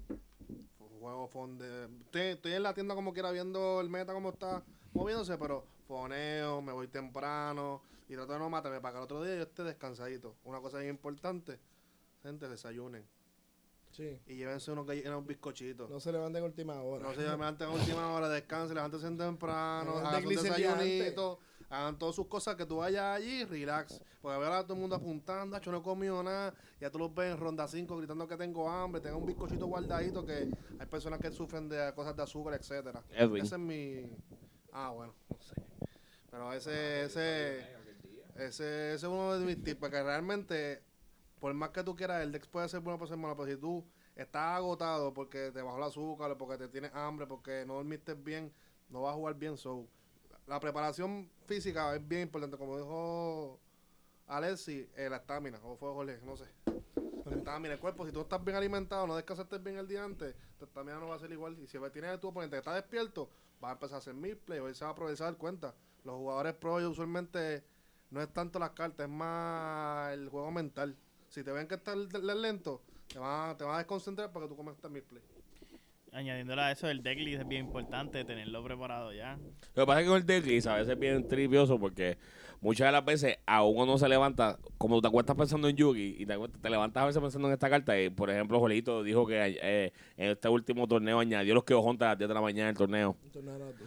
[1.00, 1.88] Juego fonde.
[2.04, 6.62] Estoy, estoy en la tienda como quiera viendo el meta como está moviéndose, pero foneo,
[6.62, 9.62] me voy temprano y trato de no matarme para que el otro día yo esté
[9.62, 10.36] descansadito.
[10.44, 11.58] Una cosa bien importante,
[12.22, 13.04] gente, desayunen
[13.90, 14.20] Sí.
[14.26, 15.90] y llévense unos, unos bizcochitos.
[15.90, 17.02] No se levanten a última hora.
[17.08, 22.26] No se levanten a última hora, descansen, levántense temprano, Hagan un desayunito, hagan todas sus
[22.28, 24.00] cosas que tú vayas allí, relax.
[24.22, 27.12] Porque ver a todo el mundo apuntando, yo no he comido nada, ya tú los
[27.14, 31.18] ves en ronda 5 gritando que tengo hambre, tengo un bizcochito guardadito que hay personas
[31.20, 33.02] que sufren de cosas de azúcar, etcétera.
[33.10, 33.44] Edwin.
[33.44, 34.10] Ese es mi...
[34.72, 35.54] Ah, bueno, no sé.
[36.30, 37.60] Pero ese, ese,
[38.36, 40.82] ese, ese es uno de mis tips, porque realmente,
[41.40, 43.56] por más que tú quieras, el Dex puede ser bueno, puede ser malo, pero si
[43.56, 48.14] tú estás agotado porque te bajó el azúcar, porque te tienes hambre, porque no dormiste
[48.14, 48.52] bien,
[48.88, 49.56] no vas a jugar bien.
[49.56, 49.88] So,
[50.46, 53.58] la preparación física es bien importante, como dijo
[54.26, 56.44] Alexi, eh, la estamina, o fue Jorge, no sé.
[57.24, 60.34] La estamina, el cuerpo, si tú estás bien alimentado, no descansaste bien el día antes,
[60.58, 61.58] tu estamina no va a ser igual.
[61.58, 63.30] Y si tienes a tu oponente que está despierto,
[63.60, 65.74] vas a empezar a hacer mil play, hoy se va a aprovechar dar cuenta.
[66.04, 67.62] Los jugadores pro usualmente
[68.10, 70.96] no es tanto las cartas, es más el juego mental.
[71.28, 74.50] Si te ven que estás lento, te van, a- te van a desconcentrar para que
[74.50, 75.22] tú cometas mil play.
[76.12, 79.36] Añadiéndole a eso, el decklist es bien importante tenerlo preparado ya.
[79.74, 82.18] Lo que pasa es que con el decklist a veces es bien trivioso porque
[82.60, 86.16] muchas de las veces a uno no se levanta, como te acuestas pensando en Yugi
[86.18, 88.00] y te, te levantas a veces pensando en esta carta.
[88.00, 92.06] Y, por ejemplo, Jolito dijo que eh, en este último torneo añadió los que juntas
[92.06, 93.16] a las 10 de la mañana del torneo.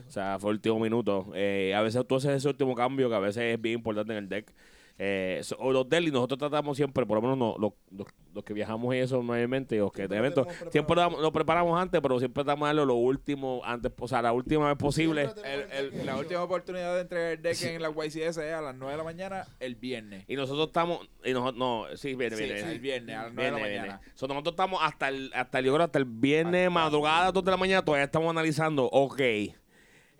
[0.07, 1.31] O sea, fue el último minuto.
[1.35, 4.19] Eh, a veces tú haces ese último cambio que a veces es bien importante en
[4.19, 4.51] el deck.
[4.99, 8.43] Eh, so- o los delis, nosotros tratamos siempre, por lo menos no- los, los, los
[8.43, 11.81] que viajamos y eso normalmente, los que de Siempre lo eventos, siempre lo, lo preparamos
[11.81, 15.29] antes, pero siempre tratamos de darlo lo último, antes, o sea, la última vez posible.
[15.43, 18.91] El- la última oportunidad de entregar el deck en la YCS es a las 9
[18.91, 20.25] de la mañana el viernes.
[20.27, 22.71] Y nosotros estamos, y nosotros, no, sí, viene, Sí, viene, sí, viene.
[22.73, 24.01] el viernes a las 9 de la Viene, mañana.
[24.13, 27.83] So, nosotros estamos hasta el, hasta el, hasta el viernes, madrugada, 2 de la mañana,
[27.83, 29.19] todavía estamos analizando, ok,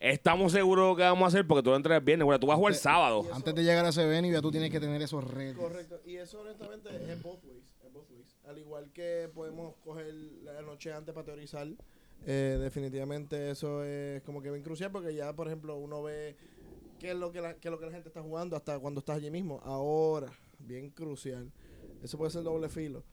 [0.04, 2.26] estamos seguros de lo que vamos a hacer porque tú vas a entrar el viernes,
[2.26, 3.26] bueno, tú vas a jugar el sábado.
[3.32, 5.63] Antes de llegar a ese venue ya tú tienes que tener esos retos.
[5.63, 6.02] Correcto.
[6.06, 7.63] Y eso honestamente es both ways.
[7.86, 8.38] Es both ways.
[8.46, 10.13] Al igual que podemos coger
[10.44, 11.68] la noche antes para teorizar,
[12.26, 16.36] eh, definitivamente eso es como que bien crucial porque ya, por ejemplo, uno ve
[17.00, 19.00] qué es lo que la, qué es lo que la gente está jugando hasta cuando
[19.00, 19.62] estás allí mismo.
[19.63, 21.50] Ahora, bien crucial.
[22.04, 23.04] Eso puede ser doble filo.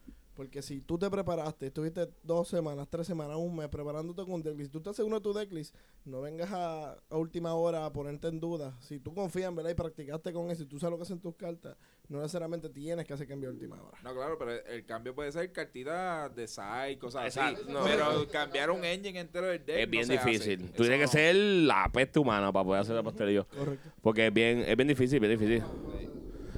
[0.40, 4.42] Porque si tú te preparaste, estuviste dos semanas, tres semanas, un mes preparándote con un
[4.42, 5.76] decklist, si tú estás seguro de tu decklist,
[6.06, 8.74] no vengas a, a última hora a ponerte en duda.
[8.80, 11.20] Si tú confías en verdad y practicaste con eso y tú sabes lo que hacen
[11.20, 11.76] tus cartas,
[12.08, 13.98] no necesariamente tienes que hacer cambio a última hora.
[14.02, 17.70] No, claro, pero el cambio puede ser cartitas de side, cosas Exacto, así.
[17.74, 17.84] no.
[17.84, 20.30] Pero cambiar un engine entero del deck Es bien no se hace.
[20.30, 20.72] difícil.
[20.72, 23.46] Tú tienes que ser la peste humana para poder hacer el pastelillo.
[23.46, 23.90] Correcto.
[24.00, 25.62] Porque es bien, es bien difícil, bien difícil.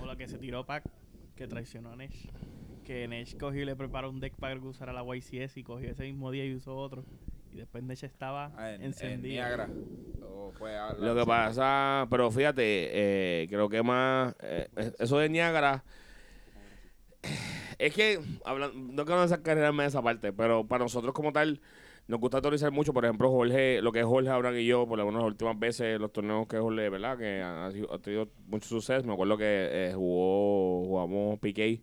[0.01, 0.85] O lo que se tiró Pac,
[1.35, 2.29] que traicionó a Nesh.
[2.85, 5.91] Que Nesh cogió y le preparó un deck para que usara la YCS y cogió
[5.91, 7.05] ese mismo día y usó otro.
[7.53, 9.35] Y después Nesh estaba Ah, en, en encendido.
[9.43, 9.69] Niagara.
[10.23, 14.69] O fue a la- Lo que pasa, pero fíjate, eh, creo que más, eh,
[14.99, 15.85] eso de Niagara,
[17.79, 21.61] es que, hablan- no quiero desencargarme de esa parte, pero para nosotros como tal,
[22.09, 24.99] nos gusta autorizar mucho, por ejemplo, Jorge, lo que es Jorge, Abraham y yo, por
[24.99, 27.17] las últimas veces, los torneos que Jorge, ¿verdad?
[27.19, 31.81] Que ha, sido- ha tenido mucho suceso, me acuerdo que eh, jugó, jugamos PK,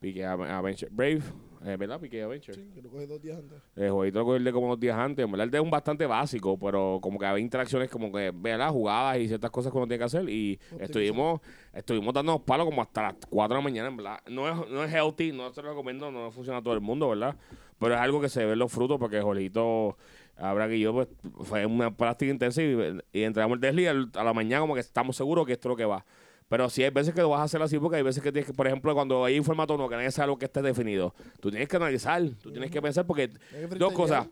[0.00, 1.20] PK Adventure Brave,
[1.64, 2.00] eh, ¿verdad?
[2.00, 2.54] Piqué Adventure.
[2.54, 3.58] Sí, que lo coge dos días antes.
[3.76, 5.22] El jueguito lo cogí el de como unos días antes.
[5.24, 8.32] En verdad, el de es un bastante básico, pero como que había interacciones como que,
[8.34, 8.70] ¿verdad?
[8.70, 10.26] Jugadas y ciertas cosas que uno tiene que hacer.
[10.30, 10.82] Y Optimizar.
[10.86, 11.40] estuvimos
[11.74, 14.18] estuvimos dándonos palos como hasta las 4 de la mañana, en verdad.
[14.30, 17.10] No es, no es healthy, no se lo recomiendo, no funciona a todo el mundo,
[17.10, 17.36] ¿verdad?
[17.78, 19.96] Pero es algo que se ve en los frutos porque Jolito,
[20.36, 21.08] Abraham y yo, pues,
[21.42, 22.74] fue una práctica intensa y,
[23.12, 25.70] y entregamos el Desli al- a la mañana como que estamos seguros que esto es
[25.70, 26.04] lo que va.
[26.50, 28.48] Pero sí hay veces que lo vas a hacer así porque hay veces que tienes
[28.50, 31.14] que, por ejemplo, cuando hay un formato no, que nadie sabe lo que esté definido,
[31.40, 33.30] tú tienes que analizar, tú tienes que pensar porque
[33.78, 34.26] dos cosas.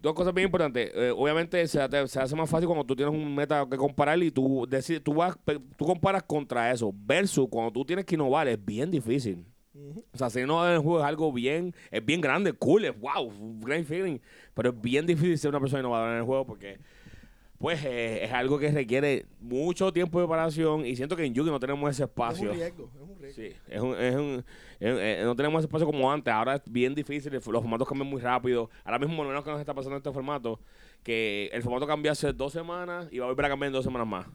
[0.00, 0.90] Dos cosas bien importantes.
[0.94, 4.20] Eh, obviamente se, te- se hace más fácil cuando tú tienes un meta que comparar
[4.22, 5.36] y tú decides, tú vas,
[5.76, 6.90] tú comparas contra eso.
[6.96, 9.44] Versus cuando tú tienes que innovar es bien difícil.
[10.12, 12.98] O sea, si no en el juego es algo bien, es bien grande, cool, es
[12.98, 14.18] wow, great feeling.
[14.54, 16.78] Pero es bien difícil ser una persona innovadora en el juego porque,
[17.62, 21.48] pues, eh, es algo que requiere mucho tiempo de preparación y siento que en Yugi
[21.50, 22.50] no tenemos ese Es espacio.
[22.50, 23.42] un riesgo, es un riesgo.
[23.42, 24.44] Sí, es un, es un,
[24.80, 26.34] es- eh, no tenemos ese espacio como antes.
[26.34, 28.68] Ahora es bien difícil, los formatos cambian muy rápido.
[28.84, 30.58] Ahora mismo, por lo menos que nos está pasando este formato,
[31.04, 33.84] que el formato cambió hace dos semanas y va a volver a cambiar en dos
[33.84, 34.26] semanas más.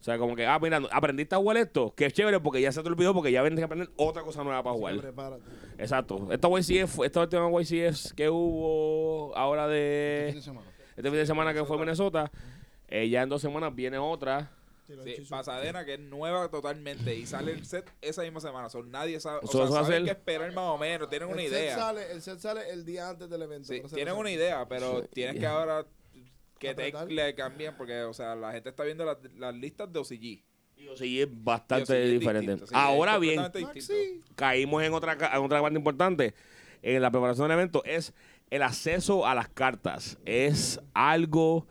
[0.00, 2.70] O sea, como que, ah, mira, aprendiste a jugar esto, que es chévere porque ya
[2.70, 4.96] se te olvidó porque ya tienes que aprender otra cosa nueva para jugar.
[4.98, 5.42] prepárate.
[5.76, 6.28] Exacto.
[6.30, 10.66] Esta YCF, esta última YCF que hubo ahora Fin de de semana.
[10.98, 12.28] Este fin de semana que fue Minnesota,
[12.88, 14.50] eh, ya en dos semanas viene otra.
[15.04, 15.22] Sí.
[15.28, 18.68] Pasadena, que es nueva totalmente y sale el set esa misma semana.
[18.68, 19.40] Son nadie sabe.
[19.42, 21.08] O sea, saben qué esperar más o menos.
[21.08, 21.76] Tienen una el set idea.
[21.76, 23.68] Sale, el set sale el día antes del evento.
[23.68, 25.86] Sí, tienen una idea, pero tienes que ahora
[26.58, 30.00] que te le cambien porque, o sea, la gente está viendo las, las listas de
[30.00, 30.14] OCG.
[30.14, 30.44] Y
[30.96, 32.50] sí, es bastante OCG es diferente.
[32.50, 33.40] distinto, sí, ahora bien,
[34.34, 36.34] caímos en otra, en otra parte importante
[36.82, 38.14] en la preparación del evento es
[38.50, 40.18] el acceso a las cartas.
[40.24, 41.66] Es algo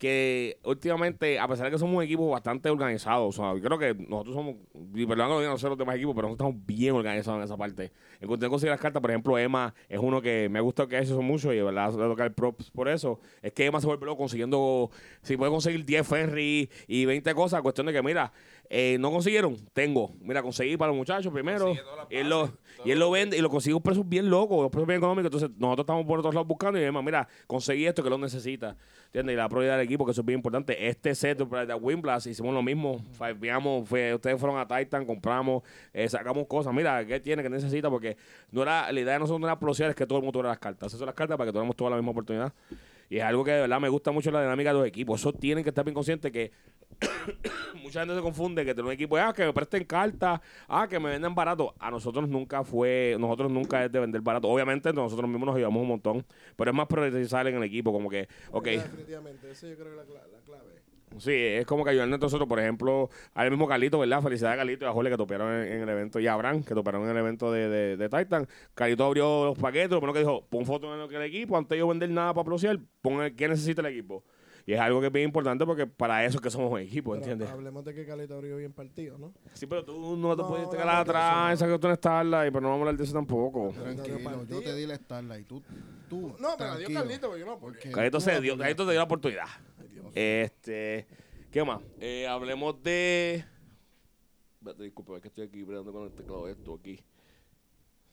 [0.00, 3.78] que últimamente, a pesar de que somos un equipo bastante organizado, o sea, yo creo
[3.78, 4.54] que nosotros somos,
[4.94, 7.44] y perdón que lo digan, no los demás equipos, pero nosotros estamos bien organizados en
[7.44, 7.92] esa parte.
[8.18, 10.88] En cuestión de conseguir las cartas, por ejemplo, Emma es uno que me ha gustado
[10.88, 13.20] que ha hecho eso mucho y de verdad le toca el props por eso.
[13.42, 14.90] Es que Emma se vuelve loco consiguiendo,
[15.20, 18.32] si puede conseguir 10 Fenry y 20 cosas, cuestión de que, mira,
[18.72, 21.74] eh, no consiguieron, tengo, mira, conseguí para los muchachos primero,
[22.08, 22.52] y él lo,
[22.84, 24.98] y él lo vende y lo consigue a un precio bien loco, los precios bien
[24.98, 25.26] económicos.
[25.26, 28.76] Entonces, nosotros estamos por otros lados buscando y demás, mira, conseguí esto que lo necesita.
[29.06, 29.34] ¿Entiendes?
[29.34, 30.86] Y la prioridad del equipo, que eso es bien importante.
[30.86, 33.04] Este set de Winblast hicimos lo mismo.
[33.10, 36.72] Farmeamos, fue, ustedes fueron a Titan, compramos, eh, sacamos cosas.
[36.72, 37.42] Mira, ¿qué tiene?
[37.42, 37.90] ¿Qué necesita?
[37.90, 38.16] Porque
[38.52, 40.60] no era, la idea de nosotros no era es que todo el mundo tuviera las
[40.60, 40.86] cartas.
[40.86, 42.52] Esas son las cartas para que tengamos toda la misma oportunidad.
[43.10, 45.20] Y es algo que de verdad me gusta mucho la dinámica de los equipos.
[45.20, 46.52] Eso tienen que estar bien conscientes que
[47.82, 50.86] mucha gente se confunde que tener un equipo es ah, que me presten cartas, ah,
[50.88, 51.74] que me vendan barato.
[51.80, 54.48] A nosotros nunca fue, nosotros nunca es de vender barato.
[54.48, 58.08] Obviamente nosotros mismos nos ayudamos un montón, pero es más priorizar en el equipo, como
[58.08, 60.79] que, ok, Definitivamente, eso yo creo que es la, la clave.
[61.18, 64.22] Sí, es como que ayudarnos a nosotros, por ejemplo, al mismo Carlito, ¿verdad?
[64.22, 66.62] Felicidades a Carlito y a Jorge que toparon en, en el evento, y a Abraham
[66.62, 68.46] que toparon en el evento de, de, de Titan.
[68.74, 71.78] Carlito abrió los paquetes, lo primero que dijo, pon foto en el equipo, antes de
[71.78, 74.24] yo vender nada para pronunciar, pon el, qué necesita el equipo.
[74.66, 77.12] Y es algo que es bien importante porque para eso es que somos un equipo,
[77.12, 77.50] Pero ¿entiendes?
[77.50, 79.32] Hablemos de que Caleta abrió bien partido, ¿no?
[79.54, 82.60] Sí, pero tú no te puedes no, quedar atrás, esa cuestión está la y pero
[82.60, 83.72] no vamos a hablar de eso tampoco.
[83.72, 85.46] Tranquilo, yo te di la Starlight.
[85.46, 85.62] Tú,
[86.08, 86.36] tú.
[86.38, 86.92] No, pero adiós.
[86.92, 87.90] Carlito, porque yo no, porque...
[87.90, 89.46] Carlito tú se dio, Carlito te dio la oportunidad.
[90.14, 91.06] Este,
[91.50, 91.80] ¿qué más?
[92.00, 93.44] Eh, hablemos de.
[94.58, 97.00] Espérate, disculpa, es que estoy aquí bregando con el teclado de esto aquí.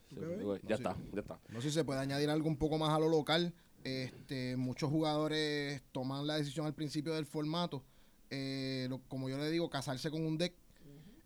[0.09, 0.83] Ya Sí.
[0.83, 1.39] está, ya está.
[1.49, 3.53] No sé si se puede añadir algo un poco más a lo local.
[3.83, 7.83] Este, muchos jugadores toman la decisión al principio del formato.
[8.29, 10.53] eh, lo- como yo le digo, casarse con un deck.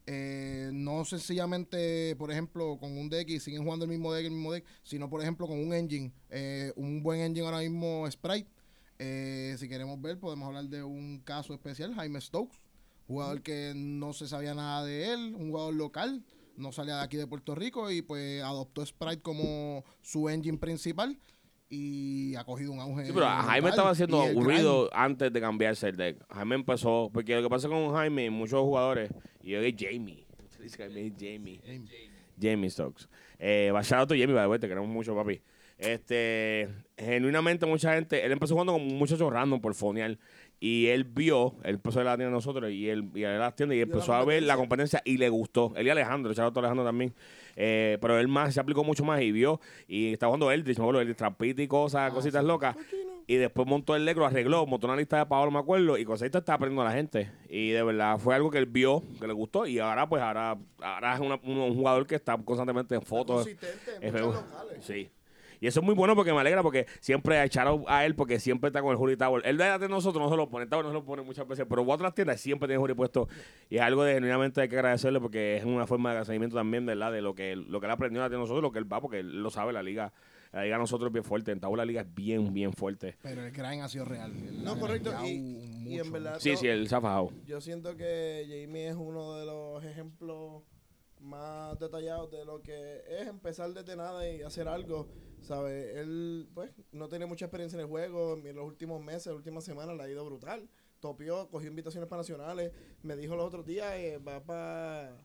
[0.05, 4.31] Eh, no sencillamente, por ejemplo, con un deck y siguen jugando el mismo deck, el
[4.33, 6.11] mismo deck, sino, por ejemplo, con un engine.
[6.29, 8.47] eh, un buen engine ahora mismo, Sprite.
[9.03, 12.59] Eh, si queremos ver, podemos hablar de un caso especial, Jaime Stokes.
[13.07, 16.23] Jugador que no se sabía nada de él, un jugador local,
[16.55, 21.17] no salía de aquí de Puerto Rico y pues adoptó Sprite como su engine principal
[21.67, 23.07] y ha cogido un auge.
[23.07, 26.23] Sí, pero Jaime estaba haciendo ruido antes de cambiarse el deck.
[26.29, 29.09] Jaime empezó, porque lo que pasa con Jaime, muchos jugadores,
[29.41, 30.25] y yo es Jamie.
[30.61, 31.59] Dice Jaime es Jamie.
[31.65, 31.89] grind-
[32.39, 33.07] Jamie Stokes.
[33.39, 35.41] Eh, va shout out to Jamie, by the way, te queremos mucho, papi.
[35.81, 40.17] Este, genuinamente mucha gente, él empezó jugando con un muchacho random por fonear
[40.59, 43.55] y él vio, él empezó a la tienda de nosotros y él, y a las
[43.55, 45.73] tiendas y la empezó a ver la competencia y le gustó.
[45.75, 47.13] Él y Alejandro, to Alejandro también.
[47.55, 50.83] Eh, pero él más se aplicó mucho más y vio y estaba jugando Eldritch, me
[50.83, 52.75] acuerdo, Eldritch y cosas, cositas locas.
[53.27, 56.25] Y después montó el negro, arregló, montó una lista de Pablo, me acuerdo, y esto
[56.37, 57.31] está aprendiendo a la gente.
[57.49, 60.57] Y de verdad fue algo que él vio, que le gustó, y ahora pues ahora,
[60.81, 63.47] ahora es una- un, un jugador que está constantemente en fotos.
[64.01, 64.33] Es feo.
[64.33, 64.85] locales.
[64.85, 65.09] Sí.
[65.61, 68.39] Y eso es muy bueno porque me alegra porque siempre ha echado a él porque
[68.39, 69.43] siempre está con el Jury Tower.
[69.45, 71.67] Él de nosotros no se lo pone, el Tower no se lo pone muchas veces,
[71.69, 73.29] pero otras tiendas siempre tiene Jury puesto
[73.69, 76.87] y es algo de genuinamente hay que agradecerle porque es una forma de agradecimiento también,
[76.87, 77.11] ¿verdad?
[77.11, 79.19] De lo que él, lo que él aprendió de nosotros, lo que él va, porque
[79.19, 80.11] él lo sabe, la liga,
[80.51, 83.15] la liga de nosotros es bien fuerte, en Tower la liga es bien, bien fuerte.
[83.21, 84.33] Pero el grind ha sido real.
[84.63, 85.13] No, correcto.
[85.23, 86.37] Y, y en verdad.
[86.39, 87.29] Sí, sí, él se ha fajado.
[87.45, 90.63] Yo siento que Jamie es uno de los ejemplos
[91.21, 95.07] más detallados de lo que es empezar desde nada y hacer algo,
[95.41, 95.95] ¿sabes?
[95.97, 98.33] Él, pues, no tiene mucha experiencia en el juego.
[98.35, 100.67] En los últimos meses, las últimas semanas le ha ido brutal.
[100.99, 102.71] Topió, cogió invitaciones para nacionales.
[103.03, 105.15] Me dijo los otros días que va para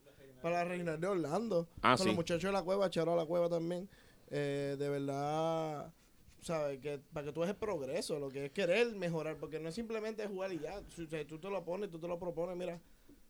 [0.42, 1.68] para la Regional de Orlando.
[1.82, 2.06] Ah, con sí.
[2.08, 3.88] los muchachos de la cueva, Charo a la cueva también.
[4.28, 5.92] Eh, de verdad,
[6.40, 6.78] ¿sabes?
[6.80, 9.74] Que para que tú veas el progreso, lo que es querer mejorar, porque no es
[9.74, 10.80] simplemente jugar y ya.
[10.94, 12.80] Si- si tú te lo pones, tú te lo propones, mira.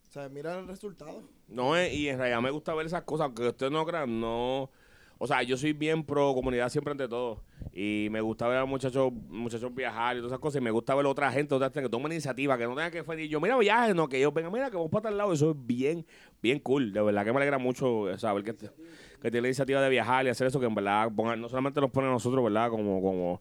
[0.09, 1.23] O sea, mira el resultado.
[1.49, 4.71] No, eh, y en realidad me gusta ver esas cosas, aunque ustedes no crean, no.
[5.19, 7.42] O sea, yo soy bien pro comunidad siempre ante todo.
[7.73, 10.61] Y me gusta ver a muchachos, muchachos viajar y todas esas cosas.
[10.61, 12.90] Y me gusta ver a otra gente, otra gente que tome iniciativa, que no tenga
[12.90, 15.33] que venir yo, mira, viaje, no, que ellos vengan, mira, que vamos para tal lado.
[15.33, 16.07] Eso es bien,
[16.42, 16.92] bien cool.
[16.92, 20.29] De verdad que me alegra mucho saber que, que tiene la iniciativa de viajar y
[20.29, 22.69] hacer eso, que en verdad pongan- no solamente nos pone a nosotros, ¿verdad?
[22.71, 23.40] Como, como,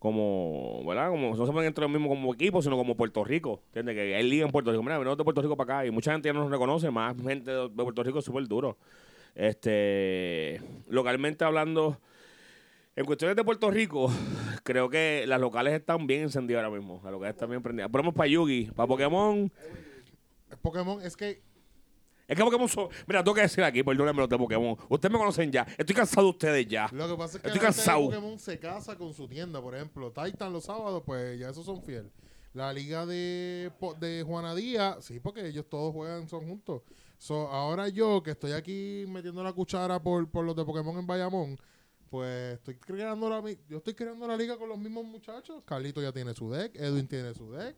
[0.00, 1.10] como, ¿verdad?
[1.10, 3.60] Como, no se ponen entre los mismos como equipo, sino como Puerto Rico.
[3.66, 3.94] ¿Entiendes?
[3.94, 4.82] Que hay liga en Puerto Rico.
[4.82, 7.14] Mira, venimos de Puerto Rico para acá y mucha gente ya no nos reconoce, más
[7.22, 8.78] gente de, Puerto Rico es súper duro.
[9.34, 12.00] Este, localmente hablando,
[12.96, 14.10] en cuestiones de Puerto Rico,
[14.64, 17.02] creo que las locales están bien encendidas ahora mismo.
[17.04, 17.90] Las locales están bien prendidas.
[17.90, 19.52] Ponemos para Yugi, para Pokémon.
[20.62, 21.42] Pokémon es que
[22.30, 22.88] Es que Pokémon son.
[23.06, 24.76] Mira, tengo que decir aquí, perdónenme los de Pokémon.
[24.88, 25.66] Ustedes me conocen ya.
[25.76, 26.88] Estoy cansado de ustedes ya.
[26.92, 28.04] Lo que pasa es que Estoy la gente de cansado.
[28.06, 30.12] Pokémon se casa con su tienda, por ejemplo.
[30.12, 32.10] Titan los sábados, pues ya esos son fiel.
[32.54, 36.82] La liga de, po- de Juana Díaz, sí, porque ellos todos juegan, son juntos.
[37.18, 41.06] So, ahora yo, que estoy aquí metiendo la cuchara por, por los de Pokémon en
[41.06, 41.58] Bayamón,
[42.08, 45.62] pues estoy creando la, mi- yo estoy creando la liga con los mismos muchachos.
[45.64, 47.76] Carlito ya tiene su deck, Edwin tiene su deck,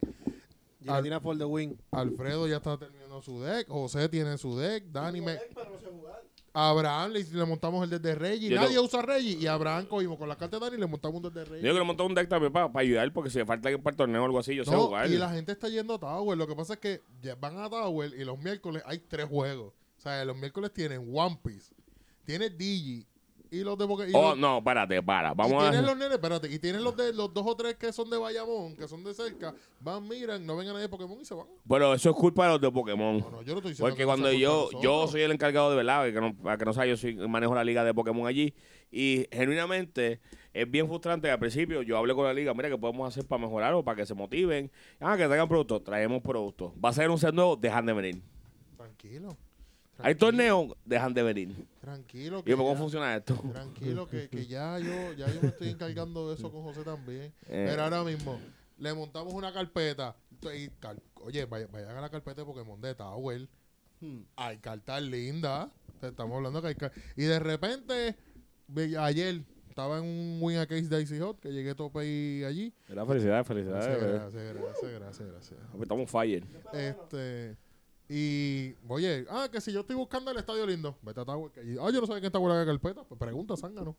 [0.82, 1.78] Giratina for the win.
[1.90, 5.38] Alfredo ya está terminando su deck, José tiene su deck, Dani me...
[5.54, 6.22] Pero no sé jugar.
[6.54, 8.50] A Abraham le, le montamos el deck de Reggie.
[8.50, 9.38] Yo Nadie no- usa Reggie.
[9.40, 11.66] Y Abraham cogimos con la carta de Dani y le montamos un deck de Reggie.
[11.66, 13.96] Yo quiero montar un deck también para, ayudar, porque si me falta alguien para el
[13.96, 15.10] torneo o algo así, yo sé No, jugar.
[15.10, 16.36] y la gente está yendo a Tower.
[16.36, 19.72] Lo que pasa es que ya van a Tower y los miércoles hay tres juegos.
[19.96, 21.72] O sea, los miércoles tienen One Piece,
[22.26, 23.06] tiene Digi
[23.52, 25.30] y los de y Oh, los- no, espérate, para.
[25.32, 25.82] y Vamos tienes a.
[25.82, 28.74] los nenes, espérate, y tienes los de los dos o tres que son de Bayamón,
[28.76, 31.46] que son de cerca, van, miran, no ven a nadie de Pokémon y se van.
[31.68, 33.18] Pero eso es culpa de los de Pokémon.
[33.18, 35.70] No, no, yo no estoy diciendo Porque que cuando sea yo, yo soy el encargado
[35.70, 38.26] de verdad, que no, para que no sabe, yo soy, manejo la liga de Pokémon
[38.26, 38.54] allí.
[38.90, 40.20] Y genuinamente
[40.52, 41.30] es bien frustrante.
[41.30, 43.96] Al principio yo hablé con la liga, mira, ¿qué podemos hacer para mejorar o para
[43.96, 44.70] que se motiven?
[45.00, 46.72] Ah, que traigan productos, traemos productos.
[46.82, 48.22] Va a ser un set nuevo, dejan de venir.
[48.76, 49.36] Tranquilo.
[49.98, 51.66] Hay torneos, dejan de venir.
[51.80, 52.40] Tranquilo.
[52.40, 53.34] Y que yo, ¿cómo ya- funciona esto?
[53.52, 57.32] Tranquilo, que, que ya yo ya yo me estoy encargando de eso con José también.
[57.48, 57.66] Eh.
[57.68, 58.40] Pero ahora mismo,
[58.78, 60.16] le montamos una carpeta.
[60.56, 63.48] Y cal- oye, vaya- vayan a la carpeta de Pokémon de Tower.
[64.00, 64.22] Hmm.
[64.36, 65.68] Hay cartas lindas.
[66.00, 66.76] Te estamos hablando que hay
[67.16, 68.16] Y de repente,
[68.98, 72.74] ayer estaba en un Win a Case Daisy Hot, que llegué tope y allí.
[72.88, 74.20] Era felicidades, Gracias, felicidades.
[74.32, 75.60] gracias, gracias, gracias, gracias.
[75.80, 76.44] Estamos fire.
[76.72, 77.56] Este.
[78.14, 81.50] Y, oye, ah, que si yo estoy buscando el estadio lindo, vete a Tower.
[81.50, 83.04] que- Ah, yo no sé qué está buena la carpeta.
[83.04, 83.96] Pues pregunta, Zángano.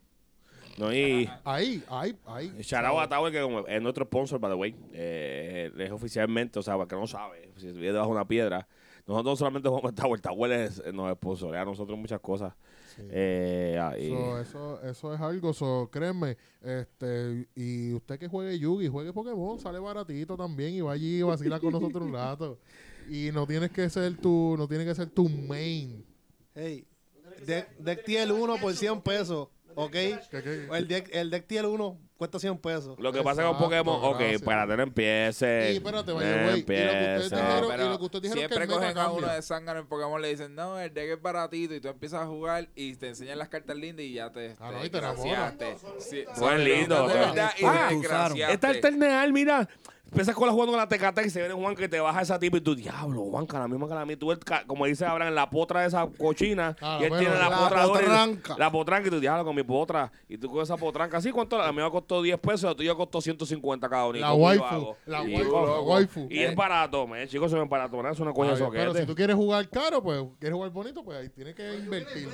[0.78, 2.48] No, y Ahí, ahí, ahí.
[2.86, 4.76] out a Tower, que como es nuestro sponsor, by the way.
[4.94, 8.68] Eh, es oficialmente, o sea, para que no sabe, si vive debajo de una piedra.
[9.08, 10.22] Nosotros solamente jugamos en Tower.
[10.22, 12.54] Tower es, nos sponsorea a nosotros muchas cosas.
[12.96, 13.02] Sí.
[13.10, 18.58] Eh, ah, y- So, eso, eso es algo, so, créeme, este, y usted que juegue
[18.60, 22.60] Yugi, juegue Pokémon, sale baratito también y va allí y vacila con nosotros un rato.
[23.10, 26.06] Y no tienes que ser tu, no tiene que ser tu main.
[26.56, 26.86] Hey,
[27.46, 29.96] deck, deck tier 1 por 100 pesos, ¿ok?
[30.74, 32.98] El deck, el deck tier 1 cuesta 100 pesos.
[33.00, 34.42] lo que pasa con Pokémon, ok, gracias.
[34.42, 35.72] espérate, no empiece.
[35.74, 38.22] Y espérate, vaya, no güey, y lo que ustedes dijeron- pero y lo que ustedes
[38.24, 40.94] dijeron que siempre meta cogen a uno de zángano en Pokémon le dicen, no, el
[40.94, 44.14] deck es baratito y tú empiezas a jugar y te enseñan las cartas lindas y
[44.14, 45.58] ya te, Ah, no, y te enamoras.
[45.58, 46.00] desgraciaste.
[46.00, 47.08] Sí, Buen lindo.
[47.66, 47.90] Ah.
[48.52, 49.68] Está el terneal, mira.
[50.14, 52.38] Empiezas con la jugando con la tecata y se viene Juan que te baja esa
[52.38, 54.18] tipo y tú, diablo, Juan, la misma que la mía.
[54.20, 56.76] Tú, el ca- como dice Abraham, la potra de esa cochina.
[56.82, 58.56] Ah, y él bueno, tiene la, la potra potranca.
[58.60, 60.12] La potranca y tú, diablo, con mi potra.
[60.30, 61.18] Y tú con esa potranca.
[61.18, 61.58] ¿Así cuánto?
[61.58, 64.18] La mía costó 10 pesos, la tuya costó 150 cada uno.
[64.20, 66.28] ¿Y La waifu, la Y- waifu, la waifu.
[66.30, 68.12] Y es barato, me chicos, se ven barato, ¿no?
[68.12, 69.06] Es una coña ver, pero si soquete.
[69.08, 72.30] tú quieres jugar caro, pues, quieres jugar bonito, pues ahí tienes que invertir.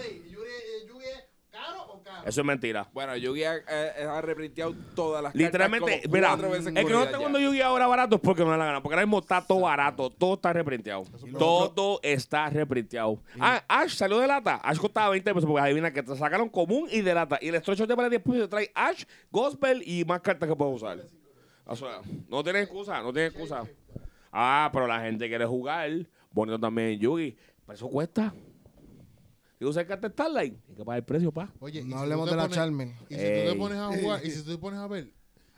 [2.24, 2.88] Es Eso es mentira.
[2.93, 7.03] Bueno, Yugi ha, eh, ha reprinteado todas las Literalmente, cartas como mira, el que no
[7.03, 8.82] está cuando Yu-Gi ahora barato es porque no le da la gana.
[8.82, 11.05] Porque ahora mismo está todo barato, todo está reprinteado.
[11.38, 13.20] Todo está reprinteado.
[13.39, 14.55] Ah, Ash salió de lata.
[14.63, 17.38] Ash costaba 20 pesos porque adivina que te sacaron común y de lata.
[17.41, 20.49] Y el Stretch te vale 10 pesos y te trae Ash, Gospel y más cartas
[20.49, 20.99] que puedes usar.
[21.65, 23.63] O sea, no tienes excusa, no tienes excusa.
[24.32, 25.89] Ah, pero la gente quiere jugar.
[26.32, 27.36] Bonito también Yugi.
[27.65, 28.34] Pero eso cuesta.
[29.60, 30.55] Y usar carta Starlight.
[30.70, 31.51] Hay que pagar el precio, pa.
[31.60, 32.95] Oye, No hablemos de la pones- Charmen.
[33.10, 35.12] Y si tú te pones a jugar, y si tú te pones a ver,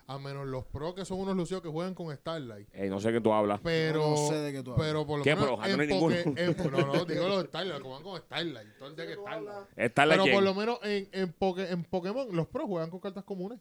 [0.08, 2.68] a menos los pros que son unos lucios que juegan con Starlight.
[2.74, 3.60] Eh, no sé qué tú hablas.
[3.64, 4.88] Pero, No sé de qué tú hablas.
[4.88, 5.62] pero por lo ¿Qué menos pro?
[5.62, 6.16] Ah, no hay ninguno.
[6.16, 8.68] En- no, no, digo los Starlight, los que van con Starlight.
[8.80, 9.91] Todo el día que Starlight.
[9.91, 10.36] Starlight Pero quién?
[10.36, 13.60] por lo menos en, en, Poké- en Pokémon, los pros juegan con cartas comunes.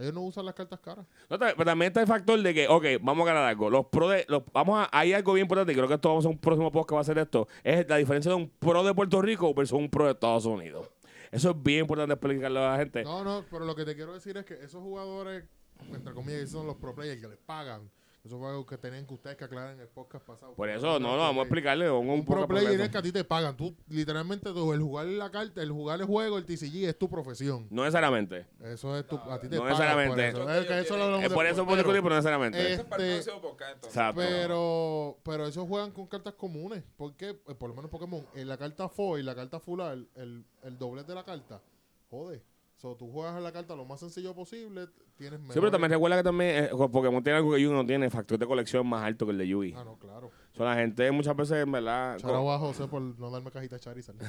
[0.00, 1.06] Ellos no usan las cartas caras.
[1.28, 3.68] No, pero también está el factor de que, ok, vamos a ganar algo.
[3.68, 6.24] Los pro de, los, vamos a, hay algo bien importante, y creo que esto vamos
[6.24, 7.48] a hacer un próximo post que va a ser esto.
[7.62, 10.88] Es la diferencia de un pro de Puerto Rico versus un pro de Estados Unidos.
[11.30, 13.04] Eso es bien importante explicarle a la gente.
[13.04, 15.44] No, no, pero lo que te quiero decir es que esos jugadores,
[15.92, 17.90] entre comillas, son los pro players que les pagan.
[18.24, 20.54] Eso fue algo que tenían que ustedes que aclarar en el podcast pasado.
[20.54, 21.90] Por eso, no, no, vamos a explicarle.
[21.90, 23.56] Un, Un, pro player es que a ti te pagan.
[23.56, 27.08] Tú, literalmente, tú, el jugar la carta, el jugar el juego, el TCG es tu
[27.08, 27.66] profesión.
[27.70, 28.46] No necesariamente.
[28.62, 30.32] Eso es tu, a ti te No pagan necesariamente.
[30.32, 30.60] por eso.
[30.60, 32.72] Es que eso lo hablamos Es por eso por discutir, pero no necesariamente.
[32.74, 33.22] Este.
[34.14, 36.84] Pero, pero esos juegan con cartas comunes.
[36.98, 40.78] Porque, eh, por lo menos Pokémon, en la carta foil, la carta fular, el, el
[40.78, 41.62] doblez de la carta,
[42.10, 42.42] jode.
[42.80, 44.86] So, tú juegas a la carta lo más sencillo posible,
[45.18, 48.08] tienes Sí, pero también recuerda que también eh, Pokémon tiene algo que Yugi no tiene,
[48.08, 49.74] factor de colección más alto que el de Yugi.
[49.76, 50.28] Ah, no, claro.
[50.28, 52.16] O sea, la gente muchas veces, en verdad...
[52.16, 54.16] Charao a José por no darme cajita Charizard.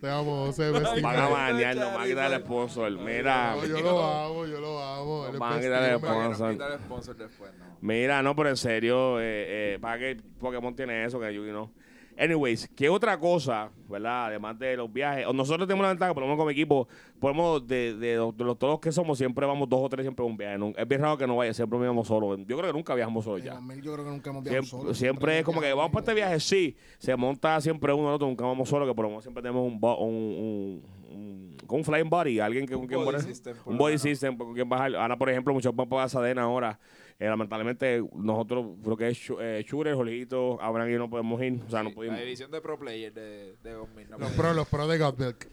[0.00, 0.70] Te amo, José.
[0.70, 2.90] Van a bañarnos, van a quitar el sponsor.
[2.98, 5.28] Mira, No, yo lo amo, yo lo amo.
[5.28, 6.48] Es Van a quitar el sponsor.
[6.48, 7.76] nos quita el sponsor después, no.
[7.80, 11.70] mira, no, pero en serio, eh, eh, para que Pokémon tiene eso, que Yugi no.
[12.16, 14.26] Anyways, ¿qué otra cosa, verdad?
[14.26, 16.86] Además de los viajes, nosotros tenemos la ventaja, por lo menos como equipo,
[17.18, 20.24] podemos, de, de, los- de los todos que somos, siempre vamos dos o tres siempre
[20.24, 20.56] a un viaje.
[20.76, 22.38] Es bien raro que no vaya, siempre vamos solos.
[22.46, 23.54] Yo creo que nunca viajamos solos ya.
[23.54, 24.98] 2000 yo creo que nunca hemos viajado Siempre, solos.
[24.98, 26.76] siempre es como que vamos para este viaje, sí.
[26.98, 29.66] Se monta siempre uno al otro, nunca vamos solos, que por lo menos siempre tenemos
[29.66, 33.26] un, un, un, un, con un flying body, alguien que con Un quien body bajar-
[33.28, 34.94] system, un body system con quien bajar.
[34.94, 36.78] Ahora, por ejemplo, muchos van para Sadena ahora.
[37.24, 41.58] Eh, lamentablemente, nosotros, creo que es eh, Shooter, Jorgito, Abraham y yo no podemos ir.
[41.66, 42.18] O sea, no La pudimos.
[42.18, 44.10] división de pro player de, de 2000.
[44.10, 45.48] No Los pros, los pros de Godmilk.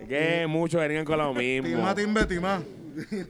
[0.00, 1.68] Es que muchos venían con lo mismo.
[1.68, 2.62] Timá, timbe, timá.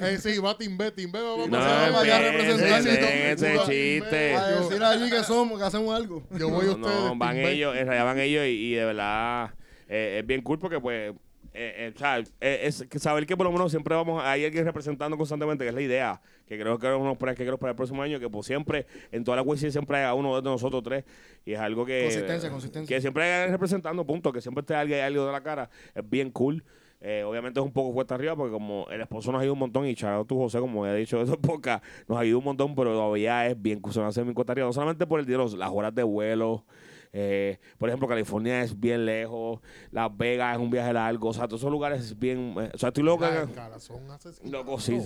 [0.00, 3.58] Eh, sí, va Timbe, Timbe va a No, a empiecen representar, ese Timbe.
[3.66, 4.34] chiste.
[4.34, 6.22] A Yo- decir allí que somos, que hacemos algo.
[6.30, 6.96] Yo voy a No, ustedes.
[7.04, 7.50] no, van Timbe.
[7.52, 9.50] ellos, en realidad van ellos y, y de verdad
[9.88, 11.12] eh, es bien cool porque pues,
[11.53, 14.44] eh, eh, o sea, eh, es que saber que por lo menos siempre vamos, hay
[14.44, 17.70] alguien representando constantemente, que es la idea, que creo que es planes que quiero para
[17.70, 20.82] el próximo año, que pues siempre, en toda la quiz siempre hay uno de nosotros
[20.82, 21.05] tres
[21.44, 22.05] y es algo que...
[22.05, 22.96] Consistencia, consistencia.
[22.96, 26.09] Que siempre hay alguien representando, punto, que siempre esté alguien, alguien de la cara, es
[26.09, 26.64] bien cool.
[27.03, 29.86] Eh, obviamente es un poco cuesta arriba porque como el esposo nos ayuda un montón
[29.86, 33.46] y Charado tú José, como he dicho eso poca, nos ayuda un montón, pero todavía
[33.46, 36.03] es bien se hace bien cuesta arriba, no solamente por el dinero, las horas de
[36.03, 36.64] vuelo,
[37.12, 41.46] eh, por ejemplo, California es bien lejos, Las Vegas es un viaje largo, o sea,
[41.48, 44.98] todos esos lugares es bien, eh, o sea, estoy loco, La que- loco, sí,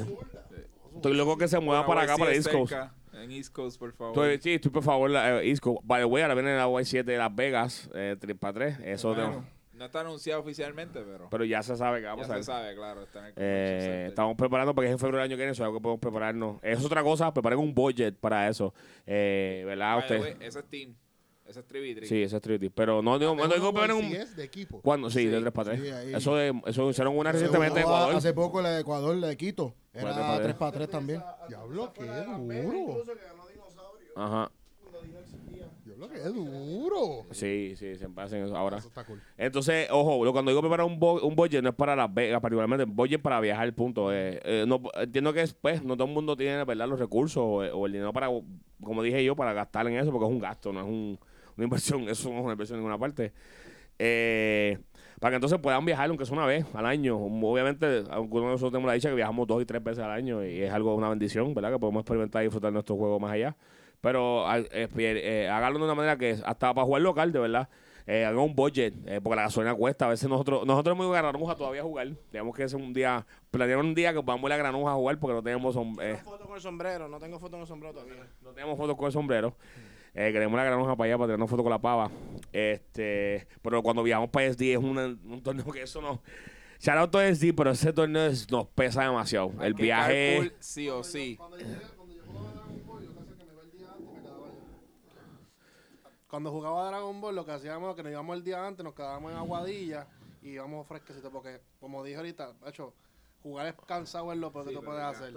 [0.97, 2.73] estoy loco que se mueva para acá, para East Coast.
[3.13, 4.13] En East Coast, por favor.
[4.29, 5.81] Estoy- sí, estoy por favor, la, eh, East Coast.
[5.85, 9.09] By the way, ahora viene la Y7 de Las Vegas, eh, 3 para 3, eso
[9.15, 9.45] Bueno, tengo-
[9.75, 12.75] no está anunciado oficialmente, pero pero ya se sabe que va a ya se sabe,
[12.75, 13.03] claro.
[13.05, 15.63] Está en el Eh, estamos preparando porque es en febrero del año que viene, eso
[15.63, 16.59] es algo que podemos prepararnos.
[16.63, 18.75] Es otra cosa, preparen un budget para eso.
[19.07, 19.97] Eh, ¿Verdad?
[19.99, 20.39] By the Usted?
[20.39, 20.95] way, ese es Team.
[21.47, 22.07] Ese es Trivitri.
[22.07, 22.71] Sí, ese es Trinity.
[22.71, 24.05] Pero no digo, no digo preparen un.
[24.11, 24.81] Si es de equipo.
[24.81, 25.11] ¿Cuándo?
[25.11, 25.27] Sí, Sí.
[25.27, 25.81] de 3 para 3.
[25.83, 26.15] Sí, ahí.
[26.15, 28.15] eso, de, eso hicieron una Se recientemente en Ecuador.
[28.17, 29.75] Hace poco la de Ecuador, la de Quito.
[29.93, 31.23] Era para 3 para 3 también.
[31.49, 33.03] Diablo, qué duro.
[34.17, 34.51] Ajá.
[35.85, 37.27] Diablo, qué duro.
[37.33, 38.79] Sí, sí, siempre hacen eso ahora.
[38.79, 39.21] Eso está cool.
[39.37, 42.41] Entonces, ojo, lo- cuando digo preparar un, bo- un budget no es para Las Vegas,
[42.41, 44.13] particularmente, budget para viajar, punto.
[44.13, 47.39] Eh, eh, no, entiendo que es, pues, no todo el mundo tiene, ¿verdad?, los recursos
[47.43, 48.29] o, o el dinero para,
[48.83, 51.19] como dije yo, para gastar en eso, porque es un gasto, no es un-
[51.57, 53.33] una inversión, eso no es una inversión en ninguna parte.
[53.99, 54.79] Eh,
[55.21, 57.17] para que entonces puedan viajar, aunque sea una vez al año.
[57.17, 60.63] Obviamente, aunque nosotros tenemos la dicha que viajamos dos y tres veces al año y
[60.63, 61.73] es algo, una bendición, ¿verdad?
[61.73, 63.57] Que podemos experimentar y disfrutar nuestro juego más allá.
[64.01, 67.69] Pero ah, eh, eh, háganlo de una manera que hasta para jugar local, de verdad.
[68.07, 70.05] Eh, hagan un budget, eh, porque la gasolina cuesta.
[70.05, 72.09] A veces nosotros, nosotros hemos ido a Granuja todavía a jugar.
[72.31, 75.19] Tenemos que hacer un día, planear un día que a ir a Granuja a jugar
[75.19, 77.95] porque no tenemos, som- eh, foto con el sombrero, no tengo foto con el sombrero
[77.95, 78.27] todavía.
[78.43, 79.57] no tenemos fotos con el sombrero.
[80.15, 82.11] Eh, queremos la granuja para allá para tirarnos fotos con la pava.
[82.53, 86.23] Este, pero cuando viajamos para SD es una- un torneo que eso no.
[86.81, 89.53] Shout out to SD, pero ese torneo es- nos pesa demasiado.
[89.59, 90.37] Hay El viaje.
[90.39, 91.39] carpool sí o sí.
[96.29, 99.31] cuando jugaba Dragon Ball, lo que hacíamos, que nos íbamos el día antes, nos quedábamos
[99.33, 100.07] en Aguadilla
[100.43, 102.93] y íbamos fresquecitos, porque, como dije ahorita, de hecho,
[103.45, 105.35] jugar es cansado es lo peor que tú puedes hacer.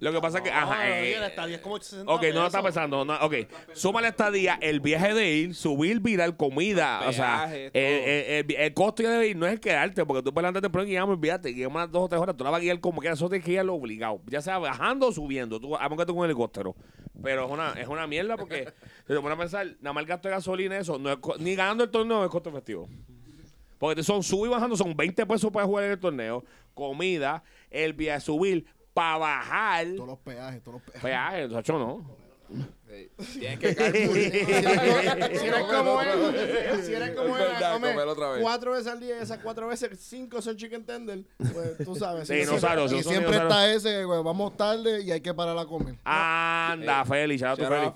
[0.00, 2.46] Lo que pasa es que, ajá, no, eh, está 10 como 60 Ok, no lo
[2.46, 3.04] está pensando.
[3.04, 3.34] No, ok,
[3.72, 7.08] súmale esta día el viaje de ir, subir, virar, comida.
[7.08, 7.80] o sea, el, todo.
[7.82, 10.72] el- el- el costo ya de ir no es quedarte, porque tú para adelante te
[10.72, 13.00] pones guiamos, olvídate, guiamos unas dos o tres horas, tú la vas a guiar como
[13.00, 14.20] quieras, eso tienes que guiarlo obligado.
[14.26, 16.74] Ya sea bajando o subiendo, tú, aunque tú con un helicóptero.
[17.22, 18.64] Pero es una, es una mierda porque
[19.06, 21.54] si te pones a pensar, nada más el gasto de gasolina, eso, no es ni
[21.54, 22.88] ganando el torneo es costo efectivo.
[23.80, 27.94] Porque son sub y bajando, son 20 pesos para jugar en el torneo, comida, el
[27.94, 31.00] viaje subir, para bajar, Todos los peajes, todos los peajes.
[31.00, 32.16] peaje, muchacho, no.
[32.90, 33.38] Sí.
[33.38, 35.30] Tienes que calcular.
[35.40, 38.42] Si eres como él, si eres como él, come comer otra vez.
[38.42, 41.20] cuatro veces al día esas cuatro veces, cinco son chicken tender,
[41.52, 42.26] pues tú sabes.
[42.26, 45.56] Sí, si no sabes, Y siempre está ese, güey, vamos tarde y hay que parar
[45.56, 45.94] a comer.
[46.04, 47.04] Anda.
[47.04, 47.44] Félix, sí.
[47.46, 47.86] Shout out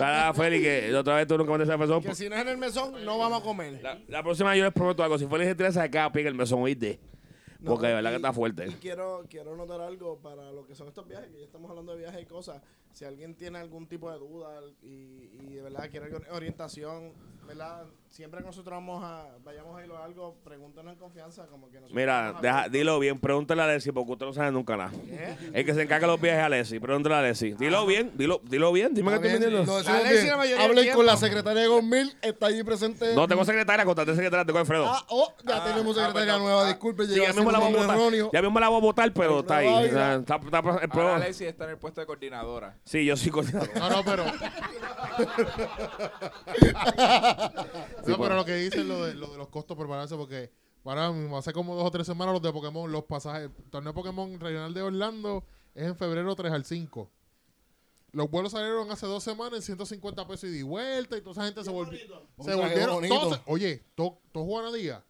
[0.00, 2.02] a Félix, que otra vez tú nunca me ese mesón.
[2.02, 3.80] Que si no es en el mesón, no vamos a comer.
[3.82, 5.18] La, la próxima yo les prometo algo.
[5.18, 6.98] Si Félix se tira esa acá, pica el mesón, oíste.
[7.60, 8.66] No, Porque de verdad que y- está fuerte.
[8.68, 11.92] Y quiero, quiero notar algo para lo que son estos viajes, que ya estamos hablando
[11.92, 12.60] de viajes y cosas.
[12.94, 14.48] Si alguien tiene algún tipo de duda
[14.82, 14.86] y,
[15.32, 17.12] y de verdad quiere or- orientación,
[17.46, 17.84] ¿verdad?
[18.08, 21.46] Siempre que nosotros vamos a, vayamos a ir a algo, pregúntenos en confianza.
[21.48, 24.76] Como que nosotros Mira, deja, dilo bien, pregúntale a Alessi, porque usted no sabe nunca
[24.76, 24.92] nada.
[25.52, 27.54] El que se encarga de los viajes es Alessi, pregúntale a Alessi.
[27.54, 29.82] Dilo bien, dilo, dilo bien, dime que Está estoy mintiendo.
[30.46, 33.12] del Hablen con la secretaria de Gomil, está allí presente.
[33.16, 34.86] No tengo secretaria, contate secretaria, tengo a Alfredo.
[34.86, 37.98] Ah, oh, ya tenemos secretaria nueva, disculpe, Sí, ya mismo la voy a votar.
[38.32, 39.86] Ya mismo la voy a votar, pero está ahí.
[39.86, 42.76] Está, está- problema- Alexis está en el puesto de coordinadora.
[42.84, 43.70] Sí, yo soy coordinador.
[43.76, 44.24] No, no, pero.
[48.06, 50.50] no, pero lo que dicen lo de, lo de los costos prepararse, porque
[50.84, 53.94] ahora mismo, hace como dos o tres semanas los de Pokémon, los pasajes, el torneo
[53.94, 57.10] Pokémon regional de Orlando es en febrero 3 al 5.
[58.12, 61.44] Los vuelos salieron hace dos semanas en 150 pesos y de vuelta y toda esa
[61.46, 61.98] gente se volvió.
[62.40, 63.08] Se volvieron.
[63.08, 65.02] todos oye, todos Juana Díaz,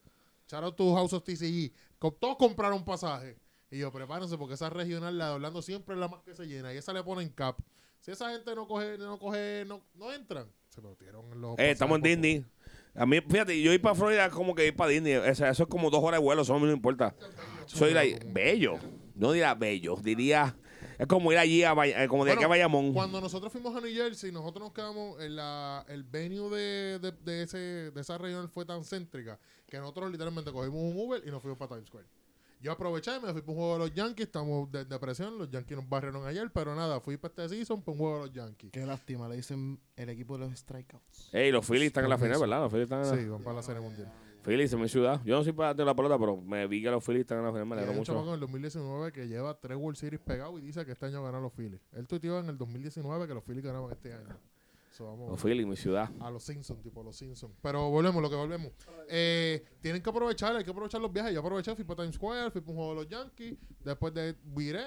[0.52, 3.36] out to House of TCG, co- todos compraron pasaje.
[3.74, 6.46] Y yo, prepárense porque esa regional, la de Orlando, siempre es la más que se
[6.46, 6.72] llena.
[6.72, 7.58] Y esa le ponen cap.
[7.98, 11.58] Si esa gente no coge, no coge, no, no entran, se metieron en los.
[11.58, 12.44] Eh, estamos en Disney.
[12.94, 15.16] A mí, fíjate, yo ir para Florida como que ir para Disney.
[15.16, 17.16] O sea, eso es como dos horas de vuelo, eso a mí no me importa.
[17.66, 18.78] Soy like, bello.
[19.16, 20.56] No diría bello, diría.
[20.96, 22.92] Es como ir allí, a, Bay- eh, como de Bueno, aquí a Bayamón.
[22.92, 27.10] Cuando nosotros fuimos a New Jersey, nosotros nos quedamos en la, el venue de, de,
[27.10, 27.58] de ese,
[27.90, 31.58] de esa región fue tan céntrica que nosotros literalmente cogimos un Uber y nos fuimos
[31.58, 32.06] para Times Square.
[32.64, 35.76] Yo aproveché, me fui para un juego de los Yankees, estamos de depresión, los Yankees
[35.76, 38.70] nos barrieron ayer, pero nada, fui para este season para un juego de los Yankees.
[38.72, 41.28] Qué lástima, le dicen el equipo de los strikeouts.
[41.34, 42.62] Ey, los Phillies están en la final, ¿verdad?
[42.62, 44.10] Los Phillies están en la Sí, van para la Serie Mundial.
[44.42, 45.20] Phillies en mi ciudad.
[45.26, 47.44] Yo no soy para de la pelota, pero me vi que los Phillies están en
[47.44, 47.66] la final.
[47.66, 48.30] Me hay alegro un chamaco mucho.
[48.30, 51.42] en el 2019 que lleva tres World Series pegados y dice que este año ganan
[51.42, 51.82] los Phillies.
[51.92, 54.38] Él tuiteó en el 2019 que los Phillies ganaban este año.
[54.96, 56.08] So, vamos Los Phillies, mi ciudad.
[56.20, 57.52] a los Simpsons, tipo los Simpsons.
[57.60, 58.70] Pero volvemos, lo que volvemos.
[59.08, 61.34] Eh, tienen que aprovechar, hay que aprovechar los viajes.
[61.34, 64.36] Yo aproveché, fui para Times Square, fui para un juego de los Yankees, después de
[64.44, 64.84] viré.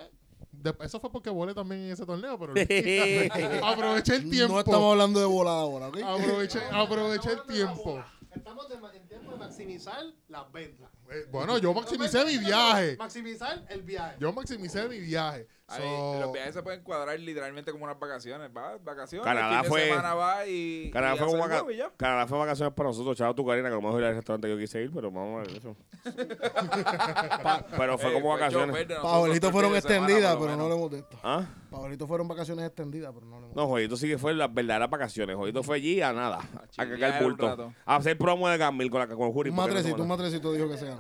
[0.52, 2.54] De- eso fue porque volé también en ese torneo, pero
[3.66, 4.54] aproveché el tiempo.
[4.54, 5.98] No estamos hablando de volada ahora, ¿ok?
[6.02, 8.02] Aproveché, aproveché el tiempo.
[8.32, 10.90] Estamos en, en tiempo de maximizar las ventas.
[11.10, 12.96] Eh, bueno, yo maximicé mi viaje.
[12.98, 14.16] Maximizar el viaje.
[14.20, 15.48] Yo maximicé mi viaje.
[15.70, 18.50] Ahí, So, los viajes se pueden cuadrar literalmente como unas vacaciones.
[18.56, 19.26] Va, vacaciones.
[19.26, 20.90] Canadá fue- semana va y.
[20.92, 21.98] Canadá y fue, como vaca- y.
[21.98, 23.18] Canadá fue vacaciones para nosotros.
[23.18, 25.12] Chao tu Karina, que a lo mejor ir al restaurante que yo quise ir, pero
[25.12, 25.76] vamos a ver eso.
[27.78, 28.76] pero fue Eh, como fue vacaciones.
[28.78, 30.64] el fueron extendidas, lo pero no menos.
[30.72, 31.18] hablemos de esto.
[31.24, 31.46] ¿Ah?
[31.70, 34.90] Paolitos fueron vacaciones extendidas, pero no hablemos de No, Joyito sí que fue las verdaderas
[34.90, 35.36] vacaciones.
[35.36, 36.38] Joyito fue allí a nada.
[36.40, 37.74] A chilear cagar el bulto.
[37.86, 39.50] A hacer promo de Gamil con, la, con el jury.
[39.50, 40.97] Un matrecito, un matrecito dijo que sea.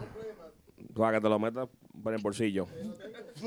[0.95, 1.67] Para que te lo metas
[2.03, 2.67] por el bolsillo.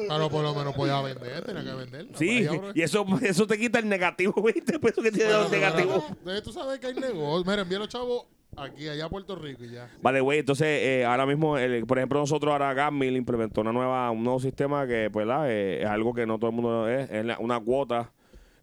[0.06, 2.06] Claro, por lo menos podía vender, tenía que vender.
[2.14, 6.04] Sí, y eso, eso te quita el negativo, 20 pesos que tiene Pero, los negativos.
[6.24, 7.44] pero, eh, Tú sabes que hay negocio.
[7.50, 8.26] Mira, envía los chavos
[8.56, 9.90] aquí, allá a Puerto Rico y ya.
[10.00, 14.10] Vale, güey, entonces eh, ahora mismo, el- por ejemplo, nosotros ahora Gamil implementó una nueva,
[14.12, 15.50] un nuevo sistema que, pues, ¿verdad?
[15.50, 18.12] Eh, es algo que no todo el mundo es, es una cuota,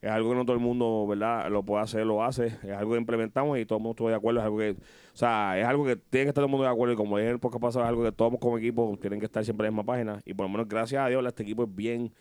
[0.02, 1.50] es algo que no todo el mundo, ¿verdad?
[1.50, 4.16] Lo puede hacer, lo hace, es algo que implementamos y todo el mundo estuvo de
[4.16, 4.76] acuerdo, es algo que,
[5.18, 7.18] o sea, es algo que tiene que estar todo el mundo de acuerdo y como
[7.18, 9.74] dije el podcast pasado, es algo que todos como equipo tienen que estar siempre en
[9.74, 10.22] la misma página.
[10.26, 12.14] Y por lo menos gracias a Dios este equipo es bien,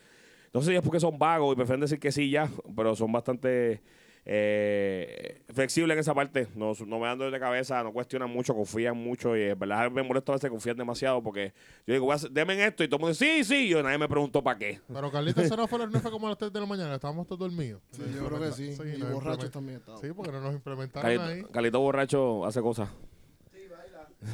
[0.51, 3.11] no sé si es porque son vagos y prefieren decir que sí ya, pero son
[3.11, 3.83] bastante
[4.29, 6.47] eh, flexibles en esa parte.
[6.53, 9.37] No, no me dan dolor de cabeza, no cuestionan mucho, confían mucho.
[9.37, 11.53] Y es verdad, me molesta a veces confían demasiado porque
[11.85, 13.55] yo digo, voy a hacer- denme en esto y todo el mundo dice, sí, sí.
[13.65, 14.81] Y yo nadie me preguntó para qué.
[14.93, 15.79] Pero Carlitos se nos fue
[16.11, 17.81] como a las 3 de la mañana, estábamos todos dormidos.
[17.91, 18.75] Sí, yo creo que sí.
[18.95, 20.01] y nos borrachos también estaban.
[20.01, 21.17] Sí, porque no nos implementaron ahí.
[21.17, 22.89] Calito, Calito borracho hace cosas.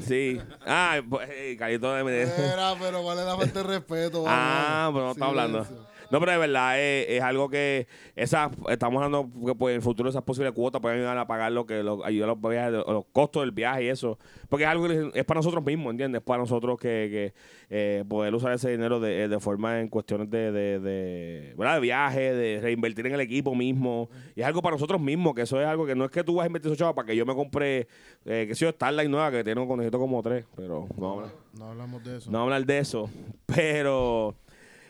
[0.08, 4.24] Sí, Ah, pues, hey, Calito de Era, pero ¿cuál es la falta de respeto?
[4.28, 5.68] Ah, pero no está hablando.
[6.14, 9.82] No, pero de verdad es, es algo que esa, estamos hablando que pues, en el
[9.82, 12.72] futuro esas posibles cuotas pueden ayudar a pagar lo que lo, ayudar a los, viajes,
[12.72, 14.20] los costos del viaje y eso.
[14.48, 16.20] Porque es algo que es para nosotros mismos, ¿entiendes?
[16.20, 17.34] Es para nosotros que, que
[17.72, 21.74] eh, poder usar ese dinero de, de forma en cuestiones de, de, de, ¿verdad?
[21.74, 24.08] de viaje, de reinvertir en el equipo mismo.
[24.36, 26.36] Y es algo para nosotros mismos, que eso es algo que no es que tú
[26.36, 27.88] vas a invertir esos chavos para que yo me compre,
[28.26, 31.32] eh, que sé yo, Starlight nueva, que tiene un conejito como tres, pero no, no,
[31.58, 32.30] No hablamos de eso.
[32.30, 33.10] no hablar de eso.
[33.48, 34.36] Pero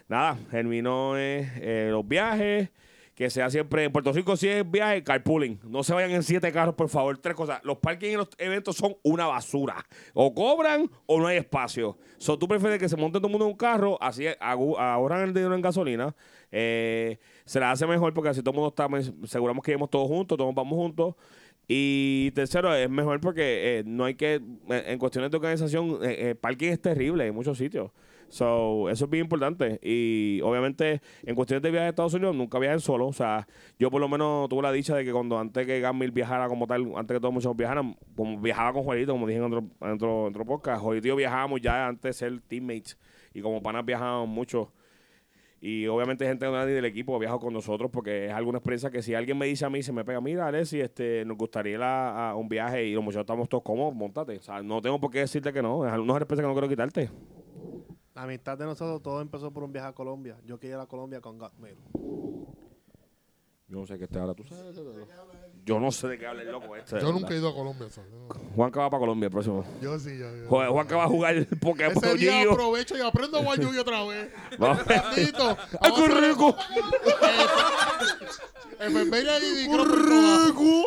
[0.07, 2.69] nada, terminó eh, eh, los viajes.
[3.15, 5.59] Que sea siempre en Puerto Rico, si es viaje, carpooling.
[5.65, 7.15] No se vayan en siete carros, por favor.
[7.19, 7.59] Tres cosas.
[7.63, 9.85] Los parques en los eventos son una basura.
[10.15, 11.95] O cobran o no hay espacio.
[12.17, 15.31] So, tú prefieres que se monte todo el mundo en un carro, así ahorran el
[15.31, 16.15] dinero en gasolina.
[16.51, 19.91] Eh, se la hace mejor porque así todo el mundo está, pues, aseguramos que iremos
[19.91, 21.13] todos juntos, todos vamos juntos.
[21.67, 26.29] Y tercero, es mejor porque eh, no hay que, eh, en cuestiones de organización, eh,
[26.29, 27.91] eh, parking es terrible en muchos sitios.
[28.33, 29.79] So, eso es bien importante.
[29.83, 33.05] Y obviamente, en cuestiones de viajes a Estados Unidos, nunca viajen solo.
[33.05, 36.09] O sea, yo por lo menos tuve la dicha de que cuando antes que Gamil
[36.09, 39.45] viajara como tal, antes que todos muchos viajaran, como viajaba con Juanito, como dije en
[39.45, 42.97] otro, en otro, en otro podcast, Juanito y yo viajábamos ya antes de ser teammates.
[43.35, 44.73] Y como panas viajábamos mucho.
[45.61, 49.13] Y obviamente gente del equipo ha viajado con nosotros porque es alguna experiencia que si
[49.13, 52.83] alguien me dice a mí, se me pega, mira, Alessi, este, nos gustaría un viaje
[52.83, 54.39] y los muchachos estamos todos cómodos, montate.
[54.39, 55.85] O sea, no tengo por qué decirte que no.
[55.85, 57.11] Es una experiencia que no quiero quitarte.
[58.15, 60.37] La amistad de nosotros todo empezó por un viaje a Colombia.
[60.45, 61.77] Yo quería ir a Colombia con Gatmail.
[63.67, 64.35] Yo no sé qué te habla.
[64.35, 64.75] ¿Tú sabes?
[65.65, 66.99] Yo no sé de qué habla el loco este.
[66.99, 67.89] Yo nunca he ido a Colombia.
[67.89, 68.11] ¿sabes?
[68.55, 69.65] Juanca va para Colombia el próximo.
[69.81, 70.35] Yo sí, yo.
[70.35, 70.47] yo.
[70.47, 72.51] Juan- Juanca va a jugar Pokémon Ese día Yu-Gi-Oh!
[72.51, 74.29] aprovecho y aprendo a jugar Yu-Gi otra vez.
[75.15, 75.57] Bendito.
[75.81, 76.55] ¡Ay, qué rico!
[78.79, 80.85] Enfermería y micrófono.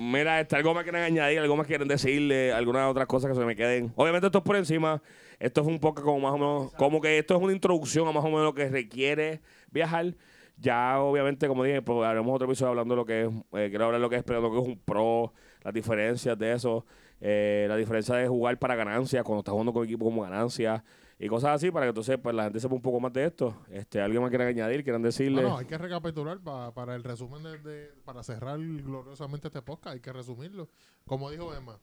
[0.00, 3.44] Mira, este, algo más quieren añadir, algo más quieren decirle, algunas otras cosas que se
[3.44, 3.92] me queden.
[3.96, 5.00] Obviamente esto es por encima.
[5.38, 8.12] Esto es un poco como más o menos, como que esto es una introducción a
[8.12, 10.14] más o menos lo que requiere viajar.
[10.60, 13.84] Ya, obviamente, como dije, pues haremos otro episodio hablando de lo que es, eh, quiero
[13.84, 15.32] hablar de lo que es, pero lo que es un pro,
[15.62, 16.84] las diferencias de eso,
[17.20, 20.82] eh, la diferencia de jugar para ganancias, cuando estás jugando con equipo como ganancias
[21.20, 23.56] y cosas así, para que entonces pues, la gente sepa un poco más de esto.
[23.70, 24.82] Este, ¿Alguien más quiere añadir?
[24.82, 25.42] ¿Quieran decirle?
[25.42, 29.94] Bueno, hay que recapitular pa- para el resumen de- para cerrar gloriosamente este podcast.
[29.94, 30.68] Hay que resumirlo.
[31.06, 31.78] Como dijo Emma.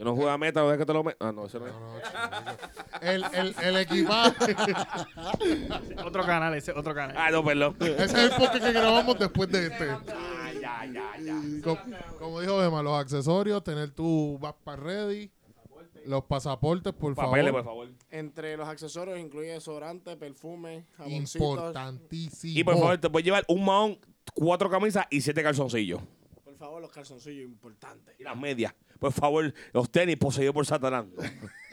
[0.00, 1.18] Si no juega meta, no es que te lo metas.
[1.28, 1.72] Ah, no, eso no es.
[1.74, 4.56] No, no, el, el, el equipaje.
[6.06, 7.14] Otro canal, ese otro canal.
[7.18, 7.76] Ah, no, perdón.
[7.80, 9.90] Ese es el podcast que grabamos después de este.
[9.90, 11.34] Ah, ya, ya, ya.
[11.62, 11.78] Co-
[12.18, 15.30] Como, dijo Emma, los accesorios, tener tu backpack ready,
[16.06, 17.86] los pasaportes, por Papeles, por favor.
[17.88, 17.98] favor.
[18.10, 21.46] Entre los accesorios incluye desodorante, perfume, jaboncitos.
[21.50, 22.58] Importantísimo.
[22.58, 23.98] Y por favor, te puedes llevar un mahón,
[24.34, 26.00] cuatro camisas y siete calzoncillos.
[26.42, 28.14] Por favor, los calzoncillos importantes.
[28.18, 28.74] Y las medias.
[29.00, 31.06] Por favor, los tenis poseídos por Satanás.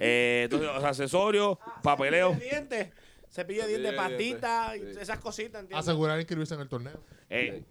[0.00, 2.34] eh, entonces, los accesorios, papeleo.
[2.34, 2.88] Cepillo de dientes,
[3.30, 5.00] cepillo de dientes, Cepillo de dientes, pastita, sí.
[5.00, 5.88] esas cositas, ¿entiendes?
[5.88, 7.00] Asegurar inscribirse en el torneo.
[7.30, 7.64] Eh.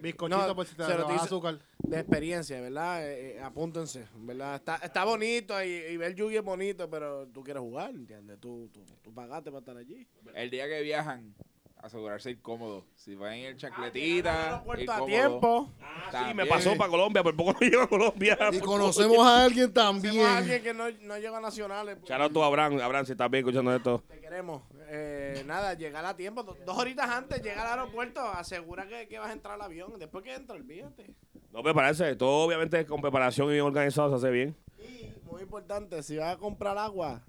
[0.00, 1.58] Bizcochito No, por si te se lo azúcar.
[1.78, 3.06] de experiencia, ¿verdad?
[3.08, 4.56] Eh, eh, apúntense, ¿verdad?
[4.56, 8.38] Está, está bonito y, y ver Yugi es bonito, pero tú quieres jugar, ¿entiendes?
[8.40, 10.06] Tú, tú, tú pagaste para estar allí.
[10.34, 11.34] El día que viajan,
[11.82, 12.84] asegurarse ir cómodo.
[12.96, 15.70] Si van en el Al chancletita, aeropuerto ir a tiempo.
[15.78, 16.48] Sí, me También.
[16.48, 18.38] pasó para Colombia, por poco no llego a Colombia.
[18.52, 20.26] Y conocemos a alguien Tenemos a también.
[20.26, 21.96] alguien que no, no llega a nacionales.
[22.00, 24.02] pues, out to Abraham, Abraham, si estás bien escuchando esto.
[24.08, 24.62] Te queremos.
[24.88, 26.42] Eh, nada, llegar a tiempo.
[26.42, 29.98] Do- Dos horitas antes, llegar al aeropuerto, asegura que, que vas a entrar al avión.
[29.98, 31.14] Después que entra, olvídate.
[31.52, 34.56] No prepararse, todo obviamente con preparación y bien organizado se hace bien.
[34.78, 37.22] Y, muy importante, si vas a comprar agua,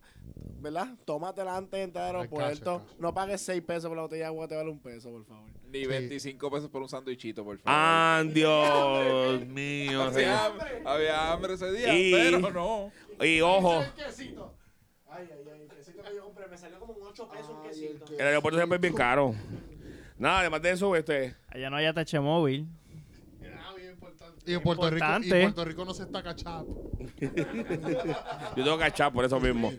[0.60, 0.88] ¿verdad?
[1.06, 2.86] Tómatela antes de entrar al aeropuerto.
[3.00, 5.50] No pagues 6 pesos por la botella de agua, te vale un peso, por favor.
[5.72, 7.64] Ni 25 pesos por un sándwichito, por favor.
[7.66, 10.04] Ah, Dios mío.
[10.04, 10.52] Había,
[10.86, 12.92] había hambre ese día, Y- pero no.
[13.26, 14.54] Y ojo, El quesito.
[15.10, 17.64] Ay, ay, ay, el quesito que yo compré me salió como un 8 pesos un
[17.68, 18.06] quesito.
[18.14, 19.34] el aeropuerto siempre es bien caro.
[20.18, 21.36] Nada, además de eso, este.
[21.50, 22.68] Allá no hay atache móvil.
[24.48, 25.42] Y en Puerto, Rico, y Importante.
[25.42, 26.90] Puerto Rico no se está cachando.
[28.56, 29.74] Yo tengo que por eso mismo.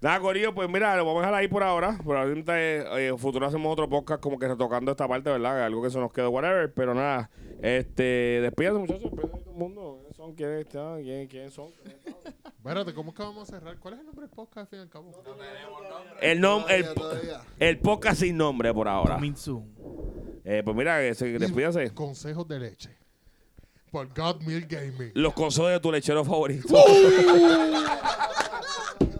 [0.00, 1.98] Nada, Corillo, pues mira, lo vamos a dejar ahí por ahora.
[2.04, 5.64] Por ahorita, eh, eh, futuro hacemos otro podcast como que retocando esta parte, ¿verdad?
[5.64, 6.72] Algo que se nos quedó, whatever.
[6.72, 7.30] Pero nada,
[7.60, 9.02] este, despídase, muchachos.
[9.10, 9.98] Despídase de todo el mundo.
[10.00, 10.34] ¿Quiénes son?
[10.34, 11.02] ¿Quiénes están?
[11.02, 11.70] ¿Quién, ¿Quiénes son?
[12.58, 13.76] Espérate, ¿cómo es que vamos a cerrar?
[13.78, 15.10] ¿Cuál es el nombre del podcast al fin y al cabo?
[16.20, 17.40] El, nom el, Todavía, todavía.
[17.58, 19.18] el podcast sin nombre por ahora.
[20.44, 21.92] Eh, pues mira, que se- despídase.
[21.92, 22.96] Consejos de leche.
[23.90, 25.10] Por God Milk Gaming.
[25.14, 26.68] Los consejos de tu lechero favorito.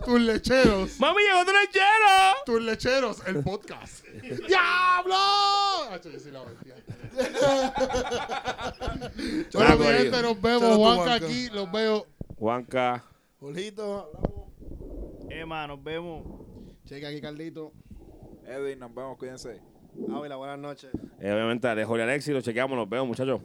[0.08, 0.98] Tus lecheros.
[1.00, 2.36] ¡Mami, llegó tu lechero!
[2.46, 4.06] Tus lecheros, el podcast.
[4.22, 5.14] ¡Diablo!
[5.14, 6.76] Ah, yo sí la bestia.
[9.52, 10.62] Bueno, mi gente, nos vemos.
[10.62, 11.26] Chao, Juanca Juanca.
[11.26, 12.06] aquí, los veo.
[12.38, 13.04] Juanca.
[13.38, 14.48] Julito, hablamos.
[15.28, 16.24] Emma, nos vemos.
[16.86, 17.74] Checa aquí, Carlito.
[18.46, 19.60] Edwin, nos vemos, cuídense.
[20.10, 20.90] Ávila, buenas noches.
[21.20, 23.42] Eh, obviamente, Alejo y Alexis, lo chequeamos, nos vemos, muchachos.